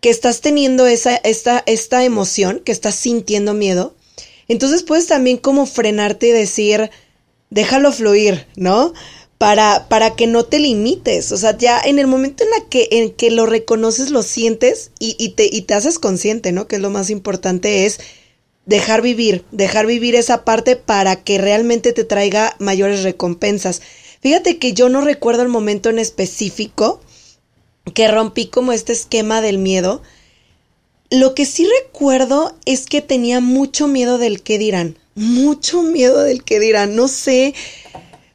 que 0.00 0.10
estás 0.10 0.40
teniendo 0.40 0.86
esa, 0.86 1.16
esta, 1.16 1.62
esta 1.66 2.04
emoción, 2.04 2.60
que 2.64 2.72
estás 2.72 2.96
sintiendo 2.96 3.54
miedo, 3.54 3.94
entonces 4.48 4.82
puedes 4.82 5.06
también 5.06 5.36
como 5.36 5.64
frenarte 5.64 6.28
y 6.28 6.32
decir, 6.32 6.90
déjalo 7.50 7.92
fluir, 7.92 8.46
¿no? 8.56 8.92
Para, 9.42 9.88
para 9.88 10.14
que 10.14 10.28
no 10.28 10.44
te 10.44 10.60
limites. 10.60 11.32
O 11.32 11.36
sea, 11.36 11.58
ya 11.58 11.80
en 11.84 11.98
el 11.98 12.06
momento 12.06 12.44
en, 12.44 12.50
la 12.50 12.68
que, 12.68 12.86
en 12.92 13.10
que 13.10 13.32
lo 13.32 13.44
reconoces, 13.44 14.12
lo 14.12 14.22
sientes 14.22 14.92
y, 15.00 15.30
te, 15.30 15.48
y 15.52 15.62
te 15.62 15.74
haces 15.74 15.98
consciente, 15.98 16.52
¿no? 16.52 16.68
Que 16.68 16.78
lo 16.78 16.90
más 16.90 17.10
importante 17.10 17.84
es 17.84 17.98
dejar 18.66 19.02
vivir, 19.02 19.44
dejar 19.50 19.86
vivir 19.86 20.14
esa 20.14 20.44
parte 20.44 20.76
para 20.76 21.24
que 21.24 21.38
realmente 21.38 21.92
te 21.92 22.04
traiga 22.04 22.54
mayores 22.60 23.02
recompensas. 23.02 23.82
Fíjate 24.20 24.58
que 24.58 24.74
yo 24.74 24.88
no 24.88 25.00
recuerdo 25.00 25.42
el 25.42 25.48
momento 25.48 25.90
en 25.90 25.98
específico 25.98 27.00
que 27.94 28.06
rompí 28.06 28.46
como 28.46 28.70
este 28.70 28.92
esquema 28.92 29.40
del 29.40 29.58
miedo. 29.58 30.02
Lo 31.10 31.34
que 31.34 31.46
sí 31.46 31.68
recuerdo 31.82 32.54
es 32.64 32.86
que 32.86 33.02
tenía 33.02 33.40
mucho 33.40 33.88
miedo 33.88 34.18
del 34.18 34.40
qué 34.40 34.58
dirán. 34.58 34.98
Mucho 35.16 35.82
miedo 35.82 36.22
del 36.22 36.44
qué 36.44 36.60
dirán. 36.60 36.94
No 36.94 37.08
sé 37.08 37.54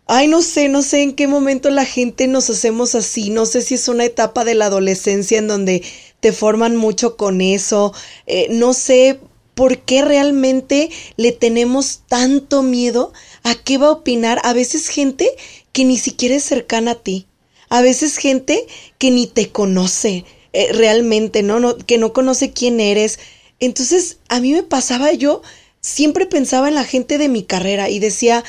Ay, 0.09 0.29
no 0.29 0.41
sé, 0.41 0.69
no 0.69 0.81
sé 0.81 1.01
en 1.01 1.13
qué 1.13 1.27
momento 1.27 1.69
la 1.69 1.83
gente 1.83 2.27
nos 2.27 2.49
hacemos 2.49 2.95
así, 2.95 3.29
no 3.29 3.45
sé 3.45 3.61
si 3.61 3.75
es 3.75 3.89
una 3.89 4.05
etapa 4.05 4.45
de 4.45 4.55
la 4.55 4.67
adolescencia 4.67 5.37
en 5.37 5.47
donde 5.47 5.83
te 6.21 6.31
forman 6.31 6.77
mucho 6.77 7.17
con 7.17 7.41
eso, 7.41 7.93
eh, 8.25 8.47
no 8.49 8.73
sé 8.73 9.19
por 9.53 9.79
qué 9.79 10.03
realmente 10.03 10.89
le 11.17 11.33
tenemos 11.33 12.03
tanto 12.07 12.63
miedo 12.63 13.11
a 13.43 13.55
qué 13.55 13.77
va 13.77 13.87
a 13.87 13.91
opinar 13.91 14.39
a 14.43 14.53
veces 14.53 14.87
gente 14.87 15.29
que 15.73 15.83
ni 15.83 15.97
siquiera 15.97 16.35
es 16.35 16.43
cercana 16.43 16.91
a 16.91 16.95
ti, 17.03 17.27
a 17.67 17.81
veces 17.81 18.15
gente 18.15 18.65
que 18.97 19.11
ni 19.11 19.27
te 19.27 19.49
conoce 19.49 20.23
eh, 20.53 20.71
realmente, 20.71 21.43
¿no? 21.43 21.59
¿no? 21.59 21.77
Que 21.77 21.97
no 21.97 22.13
conoce 22.13 22.51
quién 22.53 22.79
eres. 22.79 23.19
Entonces, 23.59 24.19
a 24.29 24.39
mí 24.39 24.53
me 24.53 24.63
pasaba, 24.63 25.11
yo 25.11 25.41
siempre 25.81 26.25
pensaba 26.25 26.69
en 26.69 26.75
la 26.75 26.85
gente 26.85 27.17
de 27.17 27.27
mi 27.27 27.43
carrera 27.43 27.89
y 27.89 27.99
decía, 27.99 28.43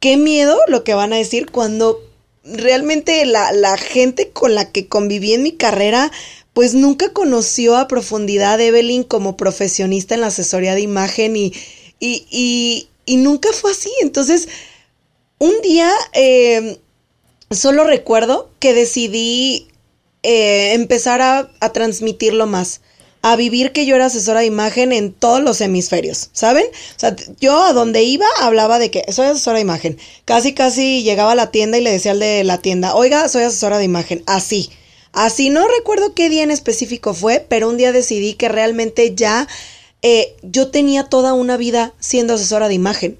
qué 0.00 0.16
miedo 0.16 0.58
lo 0.66 0.82
que 0.82 0.94
van 0.94 1.12
a 1.12 1.16
decir 1.16 1.50
cuando 1.50 2.00
realmente 2.42 3.24
la, 3.26 3.52
la 3.52 3.76
gente 3.76 4.30
con 4.30 4.54
la 4.54 4.72
que 4.72 4.88
conviví 4.88 5.34
en 5.34 5.42
mi 5.42 5.52
carrera 5.52 6.10
pues 6.52 6.74
nunca 6.74 7.12
conoció 7.12 7.76
a 7.76 7.86
profundidad 7.86 8.58
a 8.58 8.64
Evelyn 8.64 9.04
como 9.04 9.36
profesionista 9.36 10.14
en 10.14 10.22
la 10.22 10.28
asesoría 10.28 10.74
de 10.74 10.80
imagen 10.80 11.36
y, 11.36 11.52
y, 12.00 12.88
y, 13.06 13.16
nunca 13.18 13.50
fue 13.52 13.70
así. 13.70 13.90
Entonces, 14.00 14.48
un 15.38 15.52
día 15.62 15.90
em, 16.12 16.76
solo 17.50 17.84
recuerdo 17.84 18.50
que 18.58 18.74
decidí 18.74 19.68
eh, 20.22 20.72
empezar 20.74 21.22
a, 21.22 21.50
a 21.60 21.72
transmitirlo 21.72 22.46
más 22.46 22.80
a 23.22 23.36
vivir 23.36 23.72
que 23.72 23.84
yo 23.84 23.96
era 23.96 24.06
asesora 24.06 24.40
de 24.40 24.46
imagen 24.46 24.92
en 24.92 25.12
todos 25.12 25.42
los 25.42 25.60
hemisferios, 25.60 26.30
¿saben? 26.32 26.64
O 26.64 26.98
sea, 26.98 27.14
yo 27.38 27.62
a 27.62 27.72
donde 27.72 28.02
iba 28.02 28.26
hablaba 28.38 28.78
de 28.78 28.90
que 28.90 29.04
soy 29.12 29.26
asesora 29.26 29.56
de 29.56 29.62
imagen. 29.62 29.98
Casi, 30.24 30.54
casi 30.54 31.02
llegaba 31.02 31.32
a 31.32 31.34
la 31.36 31.50
tienda 31.50 31.76
y 31.76 31.82
le 31.82 31.92
decía 31.92 32.12
al 32.12 32.20
de 32.20 32.44
la 32.44 32.58
tienda, 32.58 32.94
oiga, 32.94 33.28
soy 33.28 33.42
asesora 33.42 33.78
de 33.78 33.84
imagen. 33.84 34.22
Así. 34.26 34.70
Así, 35.12 35.50
no 35.50 35.66
recuerdo 35.68 36.14
qué 36.14 36.28
día 36.28 36.44
en 36.44 36.50
específico 36.50 37.14
fue, 37.14 37.44
pero 37.46 37.68
un 37.68 37.76
día 37.76 37.92
decidí 37.92 38.34
que 38.34 38.48
realmente 38.48 39.14
ya 39.14 39.48
eh, 40.02 40.36
yo 40.42 40.68
tenía 40.68 41.04
toda 41.04 41.34
una 41.34 41.56
vida 41.56 41.92
siendo 41.98 42.34
asesora 42.34 42.68
de 42.68 42.74
imagen. 42.74 43.18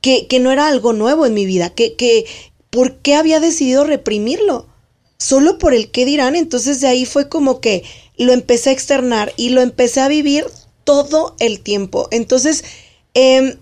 Que, 0.00 0.26
que 0.28 0.38
no 0.38 0.50
era 0.50 0.68
algo 0.68 0.92
nuevo 0.92 1.26
en 1.26 1.34
mi 1.34 1.44
vida. 1.44 1.70
Que, 1.70 1.94
que, 1.94 2.24
¿por 2.70 2.96
qué 2.98 3.14
había 3.16 3.40
decidido 3.40 3.84
reprimirlo? 3.84 4.66
Solo 5.18 5.58
por 5.58 5.74
el 5.74 5.90
qué 5.90 6.04
dirán. 6.04 6.36
Entonces 6.36 6.80
de 6.80 6.88
ahí 6.88 7.04
fue 7.04 7.28
como 7.28 7.60
que 7.60 7.82
lo 8.24 8.32
empecé 8.32 8.70
a 8.70 8.72
externar 8.72 9.32
y 9.36 9.50
lo 9.50 9.60
empecé 9.60 10.00
a 10.00 10.08
vivir 10.08 10.46
todo 10.84 11.34
el 11.38 11.60
tiempo. 11.60 12.08
Entonces, 12.10 12.64
em, 13.14 13.56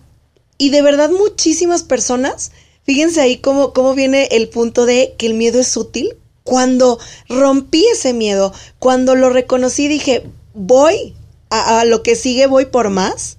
y 0.58 0.70
de 0.70 0.82
verdad 0.82 1.10
muchísimas 1.10 1.82
personas, 1.82 2.52
fíjense 2.84 3.20
ahí 3.20 3.38
cómo, 3.38 3.72
cómo 3.72 3.94
viene 3.94 4.28
el 4.32 4.48
punto 4.48 4.86
de 4.86 5.14
que 5.18 5.26
el 5.26 5.34
miedo 5.34 5.60
es 5.60 5.76
útil 5.76 6.16
cuando 6.42 6.98
rompí 7.28 7.86
ese 7.92 8.12
miedo, 8.12 8.52
cuando 8.78 9.14
lo 9.14 9.28
reconocí, 9.30 9.86
dije, 9.86 10.24
voy 10.54 11.14
a, 11.50 11.80
a 11.80 11.84
lo 11.84 12.02
que 12.02 12.16
sigue, 12.16 12.46
voy 12.46 12.66
por 12.66 12.90
más. 12.90 13.36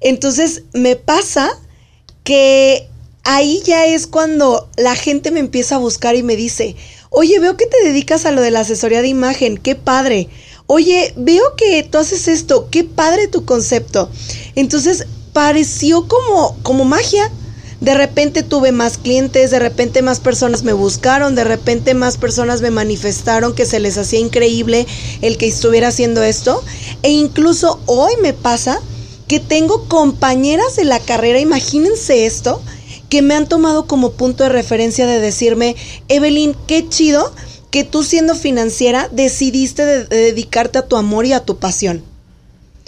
Entonces 0.00 0.62
me 0.72 0.96
pasa 0.96 1.50
que 2.24 2.88
ahí 3.24 3.60
ya 3.64 3.86
es 3.86 4.06
cuando 4.06 4.70
la 4.76 4.94
gente 4.94 5.30
me 5.30 5.40
empieza 5.40 5.74
a 5.74 5.78
buscar 5.78 6.16
y 6.16 6.22
me 6.22 6.36
dice, 6.36 6.76
oye, 7.10 7.38
veo 7.38 7.56
que 7.56 7.66
te 7.66 7.82
dedicas 7.84 8.24
a 8.24 8.30
lo 8.30 8.40
de 8.40 8.50
la 8.50 8.60
asesoría 8.60 9.02
de 9.02 9.08
imagen, 9.08 9.58
qué 9.58 9.74
padre. 9.74 10.28
Oye, 10.68 11.14
veo 11.16 11.54
que 11.56 11.82
tú 11.84 11.98
haces 11.98 12.26
esto, 12.26 12.68
qué 12.70 12.82
padre 12.82 13.28
tu 13.28 13.44
concepto. 13.44 14.10
Entonces 14.56 15.06
pareció 15.32 16.08
como, 16.08 16.56
como 16.62 16.84
magia. 16.84 17.30
De 17.80 17.94
repente 17.94 18.42
tuve 18.42 18.72
más 18.72 18.96
clientes, 18.96 19.50
de 19.50 19.58
repente 19.58 20.00
más 20.00 20.18
personas 20.18 20.62
me 20.62 20.72
buscaron, 20.72 21.34
de 21.34 21.44
repente 21.44 21.92
más 21.92 22.16
personas 22.16 22.62
me 22.62 22.70
manifestaron 22.70 23.54
que 23.54 23.66
se 23.66 23.80
les 23.80 23.98
hacía 23.98 24.18
increíble 24.18 24.86
el 25.20 25.36
que 25.36 25.46
estuviera 25.46 25.88
haciendo 25.88 26.22
esto. 26.22 26.64
E 27.02 27.10
incluso 27.10 27.78
hoy 27.84 28.14
me 28.22 28.32
pasa 28.32 28.80
que 29.28 29.40
tengo 29.40 29.88
compañeras 29.88 30.76
de 30.76 30.84
la 30.84 31.00
carrera, 31.00 31.38
imagínense 31.38 32.24
esto, 32.24 32.62
que 33.08 33.22
me 33.22 33.34
han 33.34 33.46
tomado 33.46 33.86
como 33.86 34.12
punto 34.12 34.44
de 34.44 34.48
referencia 34.48 35.06
de 35.06 35.20
decirme, 35.20 35.76
Evelyn, 36.08 36.56
qué 36.66 36.88
chido 36.88 37.32
que 37.76 37.84
tú 37.84 38.02
siendo 38.02 38.34
financiera 38.34 39.10
decidiste 39.12 39.84
de, 39.84 40.04
de 40.06 40.16
dedicarte 40.16 40.78
a 40.78 40.88
tu 40.88 40.96
amor 40.96 41.26
y 41.26 41.34
a 41.34 41.40
tu 41.40 41.58
pasión. 41.58 42.02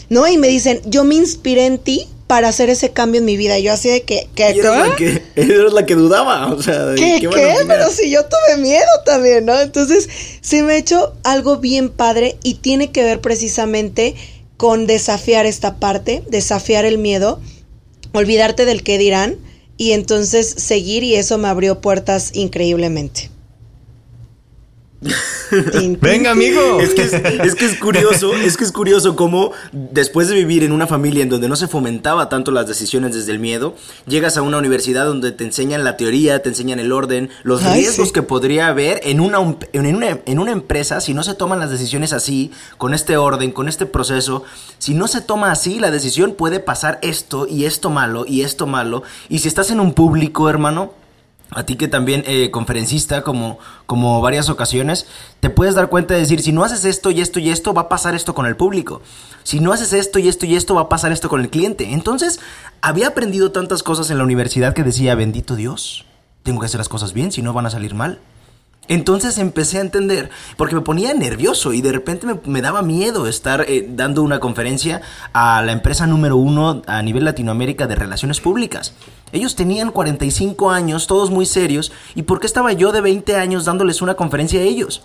¿No? 0.08 0.26
Y 0.26 0.38
me 0.38 0.48
dicen, 0.48 0.80
yo 0.86 1.04
me 1.04 1.14
inspiré 1.14 1.66
en 1.66 1.76
ti 1.76 2.08
para 2.26 2.48
hacer 2.48 2.70
ese 2.70 2.88
cambio 2.88 3.18
en 3.18 3.26
mi 3.26 3.36
vida. 3.36 3.58
Yo 3.58 3.70
así 3.70 3.90
de 3.90 4.00
que... 4.04 4.30
que 4.34 4.44
Y 4.44 4.60
eres 4.60 4.64
la 4.64 4.96
que, 4.96 5.22
eres 5.36 5.72
la 5.74 5.84
que 5.84 5.94
dudaba, 5.94 6.50
o 6.54 6.62
sea, 6.62 6.86
de 6.86 6.94
¿Qué? 6.96 7.18
qué. 7.20 7.54
Pero 7.66 7.90
si 7.90 8.10
yo 8.10 8.24
tuve 8.24 8.62
miedo 8.62 8.88
también, 9.04 9.44
¿no? 9.44 9.60
Entonces, 9.60 10.08
se 10.40 10.62
me 10.62 10.72
ha 10.72 10.76
hecho 10.78 11.12
algo 11.22 11.58
bien 11.58 11.90
padre 11.90 12.38
y 12.42 12.54
tiene 12.54 12.90
que 12.90 13.04
ver 13.04 13.20
precisamente 13.20 14.14
con 14.56 14.86
desafiar 14.86 15.44
esta 15.44 15.76
parte, 15.76 16.22
desafiar 16.30 16.86
el 16.86 16.96
miedo, 16.96 17.42
olvidarte 18.14 18.64
del 18.64 18.82
qué 18.82 18.96
dirán 18.96 19.36
y 19.76 19.92
entonces 19.92 20.48
seguir 20.56 21.04
y 21.04 21.14
eso 21.16 21.36
me 21.36 21.48
abrió 21.48 21.82
puertas 21.82 22.30
increíblemente. 22.32 23.28
Venga, 26.00 26.32
amigo. 26.32 26.80
Es 26.80 26.94
que 26.94 27.02
es, 27.02 27.12
es 27.12 27.54
que 27.54 27.66
es 27.66 27.76
curioso, 27.76 28.34
es 28.34 28.56
que 28.56 28.64
es 28.64 28.72
curioso 28.72 29.14
cómo 29.14 29.52
después 29.72 30.28
de 30.28 30.34
vivir 30.34 30.64
en 30.64 30.72
una 30.72 30.86
familia 30.86 31.22
en 31.22 31.28
donde 31.28 31.48
no 31.48 31.56
se 31.56 31.68
fomentaba 31.68 32.28
tanto 32.28 32.50
las 32.50 32.66
decisiones 32.66 33.14
desde 33.14 33.32
el 33.32 33.38
miedo, 33.38 33.76
llegas 34.06 34.36
a 34.36 34.42
una 34.42 34.58
universidad 34.58 35.06
donde 35.06 35.30
te 35.32 35.44
enseñan 35.44 35.84
la 35.84 35.96
teoría, 35.96 36.42
te 36.42 36.48
enseñan 36.48 36.80
el 36.80 36.92
orden, 36.92 37.30
los 37.44 37.62
Ay, 37.62 37.82
riesgos 37.82 38.08
sí. 38.08 38.14
que 38.14 38.22
podría 38.22 38.68
haber 38.68 39.00
en 39.04 39.20
una, 39.20 39.38
en, 39.72 39.94
una, 39.94 40.18
en 40.24 40.38
una 40.38 40.52
empresa 40.52 41.00
si 41.00 41.14
no 41.14 41.22
se 41.22 41.34
toman 41.34 41.60
las 41.60 41.70
decisiones 41.70 42.12
así, 42.12 42.50
con 42.76 42.92
este 42.92 43.16
orden, 43.16 43.52
con 43.52 43.68
este 43.68 43.86
proceso. 43.86 44.44
Si 44.78 44.94
no 44.94 45.06
se 45.06 45.20
toma 45.20 45.52
así, 45.52 45.78
la 45.78 45.90
decisión 45.90 46.34
puede 46.34 46.60
pasar 46.60 46.98
esto 47.02 47.46
y 47.48 47.64
esto 47.64 47.90
malo 47.90 48.24
y 48.26 48.42
esto 48.42 48.66
malo. 48.66 49.02
Y 49.28 49.38
si 49.38 49.48
estás 49.48 49.70
en 49.70 49.80
un 49.80 49.94
público, 49.94 50.50
hermano, 50.50 50.97
a 51.50 51.64
ti 51.64 51.76
que 51.76 51.88
también 51.88 52.24
eh, 52.26 52.50
conferencista 52.50 53.22
como, 53.22 53.58
como 53.86 54.20
varias 54.20 54.48
ocasiones, 54.50 55.06
te 55.40 55.50
puedes 55.50 55.74
dar 55.74 55.88
cuenta 55.88 56.14
de 56.14 56.20
decir, 56.20 56.42
si 56.42 56.52
no 56.52 56.64
haces 56.64 56.84
esto 56.84 57.10
y 57.10 57.20
esto 57.20 57.40
y 57.40 57.50
esto, 57.50 57.72
va 57.72 57.82
a 57.82 57.88
pasar 57.88 58.14
esto 58.14 58.34
con 58.34 58.46
el 58.46 58.56
público. 58.56 59.00
Si 59.44 59.60
no 59.60 59.72
haces 59.72 59.92
esto 59.92 60.18
y 60.18 60.28
esto 60.28 60.44
y 60.46 60.56
esto, 60.56 60.74
va 60.74 60.82
a 60.82 60.88
pasar 60.88 61.10
esto 61.12 61.28
con 61.28 61.40
el 61.40 61.48
cliente. 61.48 61.92
Entonces, 61.92 62.40
había 62.82 63.08
aprendido 63.08 63.50
tantas 63.50 63.82
cosas 63.82 64.10
en 64.10 64.18
la 64.18 64.24
universidad 64.24 64.74
que 64.74 64.84
decía, 64.84 65.14
bendito 65.14 65.56
Dios, 65.56 66.04
tengo 66.42 66.60
que 66.60 66.66
hacer 66.66 66.78
las 66.78 66.88
cosas 66.88 67.12
bien, 67.12 67.32
si 67.32 67.40
no 67.42 67.52
van 67.52 67.66
a 67.66 67.70
salir 67.70 67.94
mal. 67.94 68.20
Entonces 68.88 69.36
empecé 69.36 69.78
a 69.78 69.82
entender, 69.82 70.30
porque 70.56 70.74
me 70.74 70.80
ponía 70.80 71.12
nervioso 71.12 71.74
y 71.74 71.82
de 71.82 71.92
repente 71.92 72.26
me, 72.26 72.40
me 72.46 72.62
daba 72.62 72.80
miedo 72.80 73.26
estar 73.26 73.66
eh, 73.68 73.86
dando 73.88 74.22
una 74.22 74.40
conferencia 74.40 75.02
a 75.34 75.62
la 75.62 75.72
empresa 75.72 76.06
número 76.06 76.36
uno 76.36 76.82
a 76.86 77.02
nivel 77.02 77.24
Latinoamérica 77.24 77.86
de 77.86 77.94
relaciones 77.94 78.40
públicas. 78.40 78.94
Ellos 79.32 79.56
tenían 79.56 79.90
45 79.90 80.70
años, 80.70 81.06
todos 81.06 81.30
muy 81.30 81.44
serios, 81.44 81.92
¿y 82.14 82.22
por 82.22 82.40
qué 82.40 82.46
estaba 82.46 82.72
yo 82.72 82.90
de 82.92 83.02
20 83.02 83.36
años 83.36 83.66
dándoles 83.66 84.00
una 84.00 84.14
conferencia 84.14 84.60
a 84.60 84.64
ellos? 84.64 85.02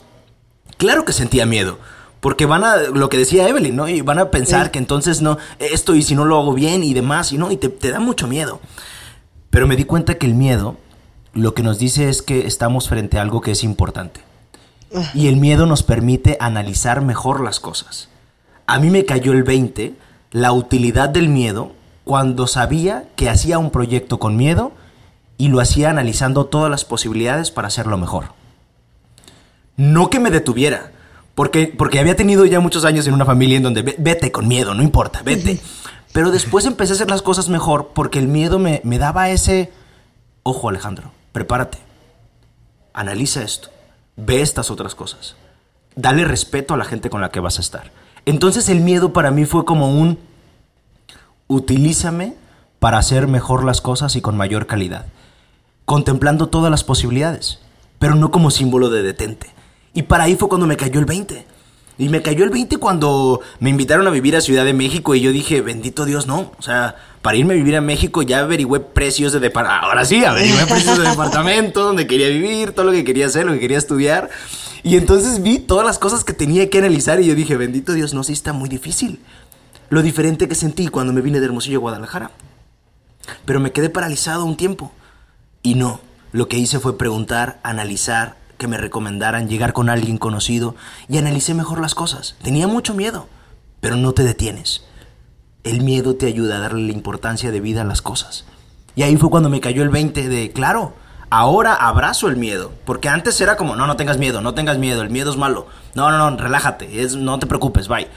Claro 0.78 1.04
que 1.04 1.12
sentía 1.12 1.46
miedo. 1.46 1.78
Porque 2.22 2.46
van 2.46 2.64
a, 2.64 2.78
lo 2.78 3.10
que 3.10 3.18
decía 3.18 3.50
Evelyn, 3.50 3.76
¿no? 3.76 3.90
Y 3.90 4.00
van 4.00 4.18
a 4.18 4.32
pensar 4.32 4.72
que 4.72 4.80
entonces 4.80 5.22
no, 5.22 5.38
esto 5.60 5.94
y 5.94 6.04
si 6.04 6.16
no 6.16 6.24
lo 6.24 6.40
hago 6.40 6.54
bien 6.54 6.82
y 6.82 6.94
demás, 6.94 7.34
y 7.34 7.38
no, 7.38 7.52
y 7.52 7.58
te, 7.58 7.68
te 7.68 7.92
da 7.92 8.00
mucho 8.00 8.28
miedo. 8.28 8.62
Pero 9.50 9.68
me 9.68 9.76
di 9.76 9.84
cuenta 9.84 10.18
que 10.18 10.26
el 10.26 10.34
miedo 10.34 10.78
lo 11.34 11.54
que 11.54 11.64
nos 11.64 11.80
dice 11.80 12.10
es 12.10 12.22
que 12.22 12.46
estamos 12.48 12.90
frente 12.90 13.18
a 13.18 13.22
algo 13.22 13.42
que 13.42 13.52
es 13.52 13.64
importante. 13.64 14.22
Y 15.16 15.28
el 15.28 15.38
miedo 15.38 15.66
nos 15.66 15.82
permite 15.82 16.38
analizar 16.40 17.02
mejor 17.02 17.42
las 17.42 17.60
cosas. 17.60 18.10
A 18.68 18.78
mí 18.80 18.90
me 18.92 19.06
cayó 19.06 19.32
el 19.32 19.44
20 19.44 19.94
la 20.32 20.52
utilidad 20.52 21.10
del 21.10 21.30
miedo 21.30 21.72
cuando 22.04 22.46
sabía 22.48 23.06
que 23.16 23.30
hacía 23.30 23.58
un 23.58 23.72
proyecto 23.72 24.20
con 24.20 24.36
miedo 24.38 24.72
y 25.38 25.48
lo 25.48 25.60
hacía 25.60 25.90
analizando 25.90 26.46
todas 26.46 26.70
las 26.70 26.86
posibilidades 26.86 27.50
para 27.50 27.68
hacerlo 27.70 27.98
mejor. 27.98 28.26
No 29.76 30.10
que 30.12 30.20
me 30.20 30.30
detuviera, 30.30 30.92
porque, 31.34 31.74
porque 31.76 32.00
había 32.00 32.16
tenido 32.16 32.46
ya 32.46 32.60
muchos 32.60 32.86
años 32.86 33.08
en 33.08 33.16
una 33.16 33.26
familia 33.26 33.58
en 33.58 33.64
donde 33.64 33.82
"Ve- 33.82 33.96
vete 33.98 34.32
con 34.32 34.48
miedo, 34.48 34.76
no 34.76 34.84
importa, 34.84 35.22
vete. 35.24 35.60
Pero 36.12 36.30
después 36.30 36.66
empecé 36.66 36.94
a 36.94 36.96
hacer 36.96 37.10
las 37.10 37.24
cosas 37.24 37.50
mejor 37.50 37.90
porque 37.96 38.20
el 38.20 38.28
miedo 38.28 38.60
me, 38.60 38.82
me 38.84 39.00
daba 39.00 39.30
ese... 39.32 39.72
Ojo 40.44 40.70
Alejandro, 40.70 41.10
prepárate. 41.34 41.80
Analiza 42.94 43.44
esto. 43.44 43.70
Ve 44.16 44.42
estas 44.42 44.72
otras 44.72 44.96
cosas. 44.96 45.36
Dale 45.96 46.24
respeto 46.24 46.74
a 46.74 46.78
la 46.78 46.86
gente 46.86 47.10
con 47.10 47.20
la 47.20 47.30
que 47.30 47.42
vas 47.42 47.58
a 47.58 47.62
estar. 47.62 47.92
Entonces 48.26 48.70
el 48.70 48.80
miedo 48.80 49.12
para 49.12 49.32
mí 49.32 49.44
fue 49.44 49.66
como 49.66 49.90
un... 49.92 50.18
Utilízame 51.48 52.36
para 52.80 52.98
hacer 52.98 53.28
mejor 53.28 53.66
las 53.66 53.82
cosas 53.82 54.16
y 54.16 54.22
con 54.22 54.38
mayor 54.38 54.66
calidad. 54.66 55.08
Contemplando 55.86 56.48
todas 56.48 56.72
las 56.72 56.84
posibilidades, 56.84 57.60
pero 58.00 58.16
no 58.16 58.32
como 58.32 58.50
símbolo 58.50 58.90
de 58.90 59.04
detente. 59.04 59.52
Y 59.94 60.04
para 60.04 60.24
ahí 60.24 60.36
fue 60.36 60.48
cuando 60.50 60.68
me 60.68 60.78
cayó 60.78 61.00
el 61.00 61.06
20. 61.06 61.46
Y 61.98 62.10
me 62.10 62.22
cayó 62.22 62.44
el 62.44 62.50
20 62.50 62.78
cuando 62.78 63.42
me 63.60 63.70
invitaron 63.70 64.08
a 64.08 64.12
vivir 64.12 64.36
a 64.36 64.42
Ciudad 64.42 64.66
de 64.66 64.74
México 64.74 65.14
y 65.14 65.22
yo 65.22 65.32
dije, 65.32 65.62
bendito 65.62 66.06
Dios, 66.06 66.26
no. 66.26 66.52
O 66.58 66.62
sea, 66.62 66.96
para 67.24 67.38
irme 67.38 67.54
a 67.54 67.58
vivir 67.58 67.78
a 67.78 67.82
México 67.82 68.22
ya 68.22 68.40
averigüé 68.40 68.82
precios 68.82 69.32
de 69.32 69.40
departamento. 69.40 69.88
Ahora 69.88 70.04
sí, 70.04 70.26
averigüé 70.26 70.66
precios 70.66 71.00
de 71.00 71.10
departamento, 71.10 71.84
donde 71.86 72.06
quería 72.06 72.28
vivir, 72.28 72.74
todo 72.74 72.86
lo 72.86 72.92
que 72.92 73.06
quería 73.06 73.28
hacer, 73.28 73.46
lo 73.46 73.54
que 73.54 73.62
quería 73.62 73.78
estudiar. 73.78 74.30
Y 74.84 74.98
entonces 74.98 75.42
vi 75.42 75.60
todas 75.60 75.86
las 75.86 75.98
cosas 75.98 76.26
que 76.26 76.34
tenía 76.34 76.70
que 76.70 76.80
analizar 76.80 77.22
y 77.22 77.26
yo 77.26 77.34
dije, 77.34 77.56
bendito 77.56 77.94
Dios, 77.94 78.14
no, 78.14 78.24
sí 78.26 78.34
está 78.34 78.52
muy 78.52 78.68
difícil. 78.68 79.22
Lo 79.90 80.02
diferente 80.02 80.50
que 80.50 80.56
sentí 80.56 80.90
cuando 80.90 81.14
me 81.14 81.22
vine 81.22 81.40
de 81.40 81.46
Hermosillo 81.46 81.78
a 81.78 81.82
Guadalajara. 81.82 82.32
Pero 83.46 83.62
me 83.62 83.72
quedé 83.72 83.90
paralizado 83.90 84.44
un 84.44 84.58
tiempo. 84.58 84.92
Y 85.62 85.76
no, 85.76 86.02
lo 86.34 86.50
que 86.50 86.58
hice 86.58 86.80
fue 86.80 86.98
preguntar, 86.98 87.62
analizar, 87.64 88.36
que 88.58 88.68
me 88.68 88.78
recomendaran, 88.78 89.48
llegar 89.48 89.72
con 89.72 89.88
alguien 89.88 90.18
conocido 90.18 90.76
y 91.08 91.20
analicé 91.20 91.54
mejor 91.54 91.80
las 91.80 91.96
cosas. 91.96 92.36
Tenía 92.44 92.68
mucho 92.68 92.94
miedo, 92.94 93.30
pero 93.80 93.96
no 93.96 94.12
te 94.12 94.24
detienes. 94.24 94.84
El 95.64 95.82
miedo 95.82 96.16
te 96.16 96.26
ayuda 96.26 96.58
a 96.58 96.60
darle 96.60 96.88
la 96.88 96.94
importancia 96.94 97.52
de 97.52 97.62
vida 97.62 97.82
a 97.82 97.86
las 97.86 98.02
cosas. 98.02 98.46
Y 98.96 99.04
ahí 99.04 99.16
fue 99.16 99.30
cuando 99.30 99.50
me 99.50 99.62
cayó 99.62 99.82
el 99.84 99.90
20 99.90 100.28
de, 100.28 100.52
claro, 100.52 100.94
ahora 101.30 101.74
abrazo 101.74 102.28
el 102.28 102.36
miedo. 102.36 102.72
Porque 102.86 103.10
antes 103.10 103.40
era 103.40 103.56
como, 103.56 103.76
no, 103.76 103.88
no 103.88 103.96
tengas 103.96 104.18
miedo, 104.18 104.42
no 104.42 104.54
tengas 104.54 104.78
miedo, 104.78 105.02
el 105.02 105.10
miedo 105.10 105.32
es 105.32 105.38
malo. 105.38 105.68
No, 105.96 106.12
no, 106.12 106.30
no, 106.30 106.38
relájate, 106.38 106.90
no 107.18 107.40
te 107.40 107.48
preocupes, 107.48 107.88
bye. 107.88 108.08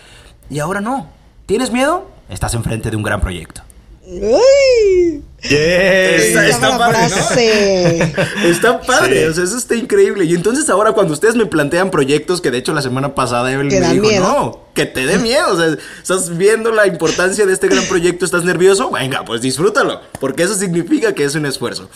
Y 0.50 0.58
ahora 0.58 0.80
no. 0.80 1.08
¿Tienes 1.46 1.70
miedo? 1.70 2.10
Estás 2.28 2.54
enfrente 2.54 2.90
de 2.90 2.96
un 2.96 3.04
gran 3.04 3.20
proyecto. 3.20 3.62
Yes. 4.06 5.22
Está- 5.42 6.46
está 6.48 6.68
Esa 6.68 6.78
padre, 6.78 6.98
¿no? 7.02 7.08
frase. 7.08 8.12
Está 8.48 8.80
padre, 8.80 9.20
Sí. 9.22 9.26
o 9.28 9.34
sea, 9.34 9.44
eso 9.44 9.56
está 9.58 9.74
increíble. 9.76 10.24
Y 10.24 10.34
entonces 10.34 10.68
ahora 10.70 10.92
cuando 10.92 11.12
ustedes 11.12 11.34
me 11.36 11.46
plantean 11.46 11.90
proyectos, 11.90 12.40
que 12.40 12.50
de 12.50 12.58
hecho 12.58 12.72
la 12.74 12.82
semana 12.82 13.14
pasada 13.14 13.52
Evelyn 13.52 13.80
me 13.80 13.92
dijo, 13.92 14.06
miedo. 14.08 14.22
no, 14.24 14.64
que 14.74 14.86
te 14.86 15.06
dé 15.06 15.18
miedo. 15.18 15.52
O 15.52 15.56
sea, 15.56 15.76
estás 16.02 16.36
viendo 16.36 16.72
la 16.72 16.86
importancia 16.86 17.46
de 17.46 17.52
este 17.52 17.68
gran 17.68 17.84
proyecto, 17.84 18.24
estás 18.24 18.44
nervioso, 18.44 18.90
venga, 18.90 19.24
pues 19.24 19.40
disfrútalo, 19.40 20.00
porque 20.20 20.42
eso 20.44 20.54
significa 20.54 21.12
que 21.14 21.24
es 21.24 21.34
un 21.34 21.46
esfuerzo. 21.46 21.88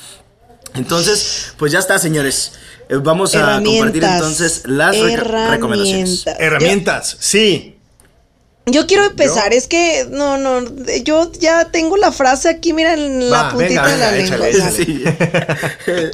Entonces, 0.74 1.54
pues 1.56 1.72
ya 1.72 1.80
está, 1.80 1.98
señores. 1.98 2.52
Eh, 2.88 2.96
Vamos 3.02 3.34
a 3.34 3.60
compartir 3.64 4.04
entonces 4.04 4.62
las 4.66 4.96
recomendaciones. 5.50 6.24
Herramientas, 6.38 7.16
sí. 7.18 7.76
Yo 8.66 8.86
quiero 8.86 9.04
empezar, 9.04 9.52
es 9.52 9.66
que 9.66 10.06
no, 10.10 10.36
no, 10.36 10.62
yo 11.02 11.32
ya 11.40 11.64
tengo 11.72 11.96
la 11.96 12.12
frase 12.12 12.48
aquí, 12.48 12.72
mira, 12.72 12.92
en 12.94 13.28
la 13.30 13.44
Va, 13.44 13.50
puntita 13.52 13.82
venga, 13.82 13.88
de 13.88 13.98
la 13.98 14.10
venga, 14.12 14.36
lengua. 14.36 14.48
échale, 14.48 14.84
Sí. 14.84 15.04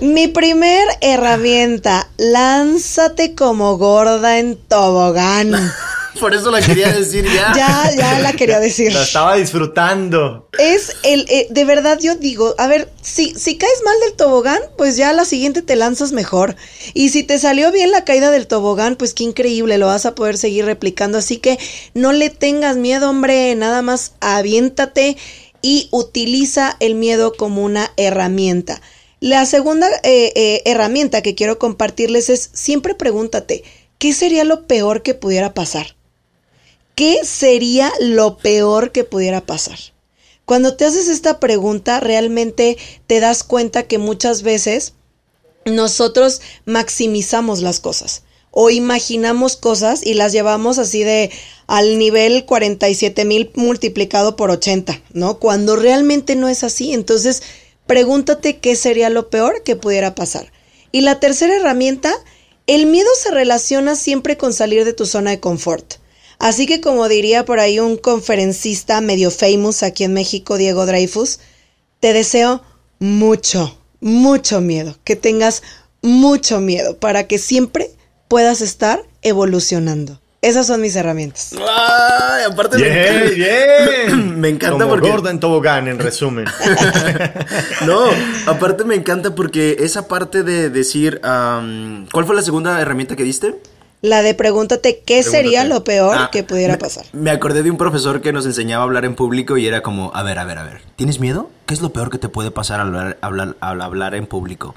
Mi 0.00 0.28
primer 0.28 0.86
herramienta, 1.00 2.08
lánzate 2.16 3.34
como 3.34 3.76
gorda 3.78 4.38
en 4.38 4.56
tobogán. 4.56 5.52
Por 6.18 6.34
eso 6.34 6.50
la 6.50 6.60
quería 6.60 6.92
decir 6.92 7.24
ya. 7.24 7.52
Ya, 7.56 7.90
ya 7.96 8.18
la 8.20 8.32
quería 8.32 8.60
decir. 8.60 8.92
La 8.92 9.02
estaba 9.02 9.36
disfrutando. 9.36 10.48
Es 10.58 10.96
el, 11.02 11.26
eh, 11.28 11.46
de 11.50 11.64
verdad 11.64 11.98
yo 12.00 12.14
digo, 12.16 12.54
a 12.58 12.66
ver, 12.66 12.90
si, 13.02 13.34
si 13.34 13.56
caes 13.56 13.82
mal 13.84 13.94
del 14.00 14.14
tobogán, 14.14 14.60
pues 14.76 14.96
ya 14.96 15.10
a 15.10 15.12
la 15.12 15.24
siguiente 15.24 15.62
te 15.62 15.76
lanzas 15.76 16.12
mejor. 16.12 16.56
Y 16.94 17.10
si 17.10 17.22
te 17.22 17.38
salió 17.38 17.72
bien 17.72 17.90
la 17.90 18.04
caída 18.04 18.30
del 18.30 18.46
tobogán, 18.46 18.96
pues 18.96 19.14
qué 19.14 19.24
increíble, 19.24 19.78
lo 19.78 19.86
vas 19.86 20.06
a 20.06 20.14
poder 20.14 20.36
seguir 20.36 20.64
replicando. 20.64 21.18
Así 21.18 21.38
que 21.38 21.58
no 21.94 22.12
le 22.12 22.30
tengas 22.30 22.76
miedo, 22.76 23.08
hombre, 23.10 23.54
nada 23.54 23.82
más 23.82 24.12
aviéntate 24.20 25.16
y 25.62 25.88
utiliza 25.90 26.76
el 26.80 26.94
miedo 26.94 27.32
como 27.32 27.64
una 27.64 27.92
herramienta. 27.96 28.80
La 29.20 29.46
segunda 29.46 29.88
eh, 30.02 30.32
eh, 30.36 30.62
herramienta 30.66 31.22
que 31.22 31.34
quiero 31.34 31.58
compartirles 31.58 32.28
es 32.28 32.50
siempre 32.52 32.94
pregúntate, 32.94 33.64
¿qué 33.98 34.12
sería 34.12 34.44
lo 34.44 34.66
peor 34.66 35.02
que 35.02 35.14
pudiera 35.14 35.54
pasar? 35.54 35.95
¿Qué 36.96 37.20
sería 37.24 37.92
lo 38.00 38.38
peor 38.38 38.90
que 38.90 39.04
pudiera 39.04 39.46
pasar? 39.46 39.78
Cuando 40.44 40.76
te 40.76 40.84
haces 40.84 41.06
esta 41.06 41.38
pregunta, 41.38 42.00
realmente 42.00 42.76
te 43.06 43.20
das 43.20 43.44
cuenta 43.44 43.84
que 43.84 43.98
muchas 43.98 44.42
veces 44.42 44.94
nosotros 45.64 46.40
maximizamos 46.64 47.62
las 47.62 47.78
cosas 47.78 48.24
o 48.50 48.70
imaginamos 48.70 49.56
cosas 49.56 50.04
y 50.04 50.14
las 50.14 50.32
llevamos 50.32 50.78
así 50.78 51.04
de 51.04 51.30
al 51.68 51.98
nivel 51.98 52.46
47 52.46 53.24
mil 53.24 53.50
multiplicado 53.54 54.34
por 54.34 54.50
80, 54.50 55.00
¿no? 55.12 55.38
Cuando 55.38 55.76
realmente 55.76 56.34
no 56.34 56.48
es 56.48 56.64
así. 56.64 56.92
Entonces, 56.92 57.42
Pregúntate 57.86 58.58
qué 58.58 58.74
sería 58.74 59.10
lo 59.10 59.30
peor 59.30 59.62
que 59.62 59.76
pudiera 59.76 60.14
pasar. 60.14 60.52
Y 60.90 61.02
la 61.02 61.20
tercera 61.20 61.56
herramienta, 61.56 62.12
el 62.66 62.86
miedo 62.86 63.08
se 63.16 63.30
relaciona 63.30 63.94
siempre 63.94 64.36
con 64.36 64.52
salir 64.52 64.84
de 64.84 64.92
tu 64.92 65.06
zona 65.06 65.30
de 65.30 65.40
confort. 65.40 65.94
Así 66.38 66.66
que 66.66 66.80
como 66.80 67.08
diría 67.08 67.44
por 67.44 67.60
ahí 67.60 67.80
un 67.80 67.96
conferencista 67.96 69.00
medio 69.00 69.30
famous 69.30 69.82
aquí 69.82 70.04
en 70.04 70.12
México, 70.12 70.56
Diego 70.56 70.86
Dreyfus, 70.86 71.40
te 72.00 72.12
deseo 72.12 72.62
mucho, 72.98 73.78
mucho 74.00 74.60
miedo, 74.60 74.96
que 75.04 75.16
tengas 75.16 75.62
mucho 76.02 76.60
miedo 76.60 76.98
para 76.98 77.26
que 77.26 77.38
siempre 77.38 77.90
puedas 78.28 78.60
estar 78.60 79.02
evolucionando. 79.22 80.20
Esas 80.42 80.66
son 80.66 80.80
mis 80.80 80.94
herramientas. 80.94 81.54
Ay, 81.54 82.44
aparte 82.44 82.76
Bien, 82.76 82.86
me 83.28 84.10
encanta, 84.14 84.16
me 84.36 84.48
encanta 84.50 84.78
Como 84.78 84.90
porque 84.90 85.10
gorda 85.10 85.30
en 85.30 85.40
tobogán, 85.40 85.88
en 85.88 85.98
resumen. 85.98 86.44
no, 87.86 88.04
aparte 88.46 88.84
me 88.84 88.94
encanta 88.94 89.34
porque 89.34 89.78
esa 89.80 90.06
parte 90.06 90.42
de 90.44 90.70
decir 90.70 91.20
¿cuál 91.20 92.26
fue 92.26 92.36
la 92.36 92.42
segunda 92.42 92.80
herramienta 92.80 93.16
que 93.16 93.24
diste? 93.24 93.56
La 94.02 94.22
de 94.22 94.34
pregúntate 94.34 95.02
qué 95.04 95.22
sería 95.22 95.64
lo 95.64 95.82
peor 95.82 96.16
Ah, 96.18 96.28
que 96.30 96.42
pudiera 96.44 96.74
me- 96.74 96.78
pasar. 96.78 97.06
Me 97.12 97.30
acordé 97.30 97.62
de 97.62 97.70
un 97.70 97.78
profesor 97.78 98.20
que 98.20 98.32
nos 98.32 98.46
enseñaba 98.46 98.82
a 98.82 98.86
hablar 98.86 99.04
en 99.04 99.14
público 99.14 99.56
y 99.56 99.66
era 99.66 99.82
como, 99.82 100.10
a 100.14 100.22
ver, 100.22 100.38
a 100.38 100.44
ver, 100.44 100.58
a 100.58 100.64
ver, 100.64 100.82
¿tienes 100.96 101.18
miedo? 101.18 101.50
¿Qué 101.66 101.74
es 101.74 101.80
lo 101.80 101.90
peor 101.92 102.10
que 102.10 102.18
te 102.18 102.28
puede 102.28 102.50
pasar 102.50 102.80
al 102.80 102.88
hablar, 102.88 103.18
hablar, 103.22 103.56
al 103.60 103.80
hablar 103.80 104.14
en 104.14 104.26
público? 104.26 104.74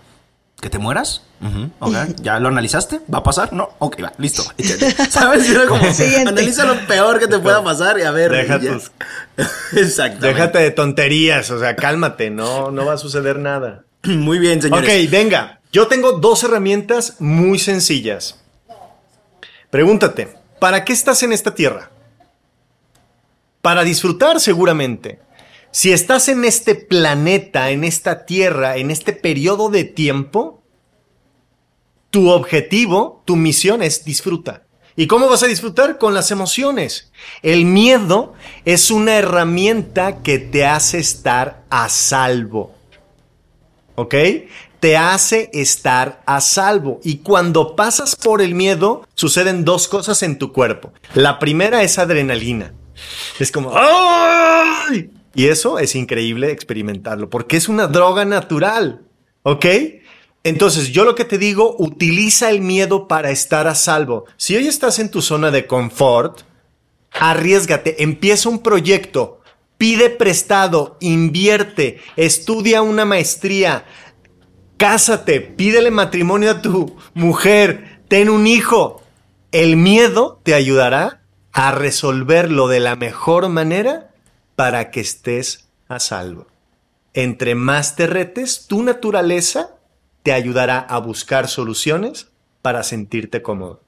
¿Que 0.62 0.70
te 0.70 0.78
mueras? 0.78 1.24
Ujú, 1.42 1.70
ok. 1.80 1.96
¿Ya 2.22 2.40
lo 2.40 2.48
analizaste? 2.50 3.00
¿Va 3.14 3.20
a 3.20 3.24
pasar? 3.24 3.54
No. 3.54 3.70
Ok, 3.80 4.04
va, 4.04 4.12
listo. 4.18 4.44
¿Sabes? 5.10 5.50
Era 5.50 5.68
como, 5.68 5.84
Siguiente. 5.94 6.30
analiza 6.30 6.66
lo 6.66 6.86
peor 6.88 7.20
que 7.20 7.28
te 7.28 7.40
pueda 7.40 7.64
pasar 7.64 8.00
y 8.00 8.04
a 8.04 8.12
ver. 8.12 8.32
Deja 8.32 8.60
tus- 8.60 8.92
Exactamente. 9.74 10.28
Déjate 10.28 10.60
de 10.60 10.72
tonterías, 10.72 11.50
o 11.52 11.60
sea, 11.60 11.76
cálmate, 11.76 12.30
no, 12.30 12.72
no 12.72 12.86
va 12.86 12.94
a 12.94 12.98
suceder 12.98 13.40
nada. 13.40 13.84
Muy 14.04 14.40
bien, 14.40 14.62
señores. 14.62 15.06
Ok, 15.06 15.12
venga. 15.12 15.60
Yo 15.72 15.88
tengo 15.88 16.14
dos 16.14 16.44
herramientas 16.44 17.18
muy 17.20 17.60
sencillas. 17.60 18.38
Pregúntate, 19.70 20.28
¿para 20.60 20.84
qué 20.84 20.94
estás 20.94 21.22
en 21.24 21.32
esta 21.32 21.54
tierra? 21.54 21.92
Para 23.62 23.84
disfrutar 23.84 24.40
seguramente. 24.40 25.20
Si 25.72 25.92
estás 25.92 26.28
en 26.30 26.46
este 26.46 26.76
planeta, 26.76 27.70
en 27.70 27.84
esta 27.84 28.26
tierra, 28.26 28.78
en 28.78 28.90
este 28.90 29.14
periodo 29.14 29.70
de 29.70 29.84
tiempo, 29.84 30.64
tu 32.10 32.30
objetivo, 32.30 33.22
tu 33.26 33.36
misión 33.36 33.84
es 33.84 34.04
disfruta. 34.04 34.64
¿Y 34.96 35.08
cómo 35.08 35.30
vas 35.30 35.44
a 35.44 35.48
disfrutar? 35.48 35.98
Con 35.98 36.14
las 36.14 36.32
emociones. 36.32 37.12
El 37.44 37.66
miedo 37.66 38.34
es 38.66 38.90
una 38.90 39.16
herramienta 39.18 40.24
que 40.24 40.40
te 40.40 40.66
hace 40.66 40.98
estar 40.98 41.64
a 41.70 41.88
salvo. 41.90 42.80
¿ok? 44.00 44.16
Te 44.80 44.98
hace 44.98 45.50
estar 45.54 46.22
a 46.26 46.42
salvo. 46.42 47.00
Y 47.04 47.18
cuando 47.18 47.76
pasas 47.76 48.16
por 48.16 48.42
el 48.42 48.56
miedo, 48.56 49.08
suceden 49.16 49.66
dos 49.66 49.88
cosas 49.88 50.24
en 50.24 50.38
tu 50.38 50.54
cuerpo. 50.54 50.94
La 51.14 51.40
primera 51.40 51.84
es 51.84 52.00
adrenalina. 52.00 52.74
Es 53.40 53.52
como... 53.52 53.74
¡ay! 53.76 55.10
Y 55.36 55.48
eso 55.48 55.80
es 55.80 55.96
increíble 55.96 56.52
experimentarlo, 56.52 57.30
porque 57.30 57.58
es 57.58 57.70
una 57.70 57.88
droga 57.88 58.26
natural, 58.26 59.02
¿ok? 59.44 59.66
Entonces, 60.44 60.90
yo 60.90 61.06
lo 61.06 61.16
que 61.16 61.26
te 61.26 61.38
digo, 61.38 61.76
utiliza 61.78 62.50
el 62.50 62.62
miedo 62.62 63.08
para 63.08 63.30
estar 63.30 63.68
a 63.68 63.76
salvo. 63.76 64.26
Si 64.38 64.56
hoy 64.56 64.68
estás 64.68 65.00
en 65.00 65.12
tu 65.12 65.22
zona 65.22 65.52
de 65.52 65.68
confort, 65.68 66.42
arriesgate, 67.12 68.02
empieza 68.04 68.50
un 68.50 68.60
proyecto, 68.60 69.42
pide 69.78 70.10
prestado, 70.10 70.98
invierte, 71.00 72.00
estudia 72.16 72.82
una 72.82 73.06
maestría, 73.06 73.86
cásate, 74.80 75.42
pídele 75.42 75.92
matrimonio 75.92 76.52
a 76.52 76.62
tu 76.62 76.96
mujer, 77.14 78.00
ten 78.08 78.30
un 78.30 78.48
hijo. 78.48 79.04
El 79.52 79.76
miedo 79.76 80.40
te 80.44 80.54
ayudará 80.54 81.22
a 81.52 81.72
resolverlo 81.72 82.70
de 82.70 82.80
la 82.80 82.96
mejor 82.96 83.50
manera 83.50 84.12
para 84.56 84.90
que 84.90 85.02
estés 85.02 85.68
a 85.90 86.00
salvo. 86.00 86.48
Entre 87.14 87.56
más 87.56 87.98
te 87.98 88.08
retes, 88.08 88.68
tu 88.68 88.82
naturaleza 88.82 89.76
te 90.24 90.32
ayudará 90.32 90.80
a 90.80 90.98
buscar 91.00 91.50
soluciones 91.50 92.30
para 92.62 92.84
sentirte 92.84 93.42
cómodo. 93.42 93.82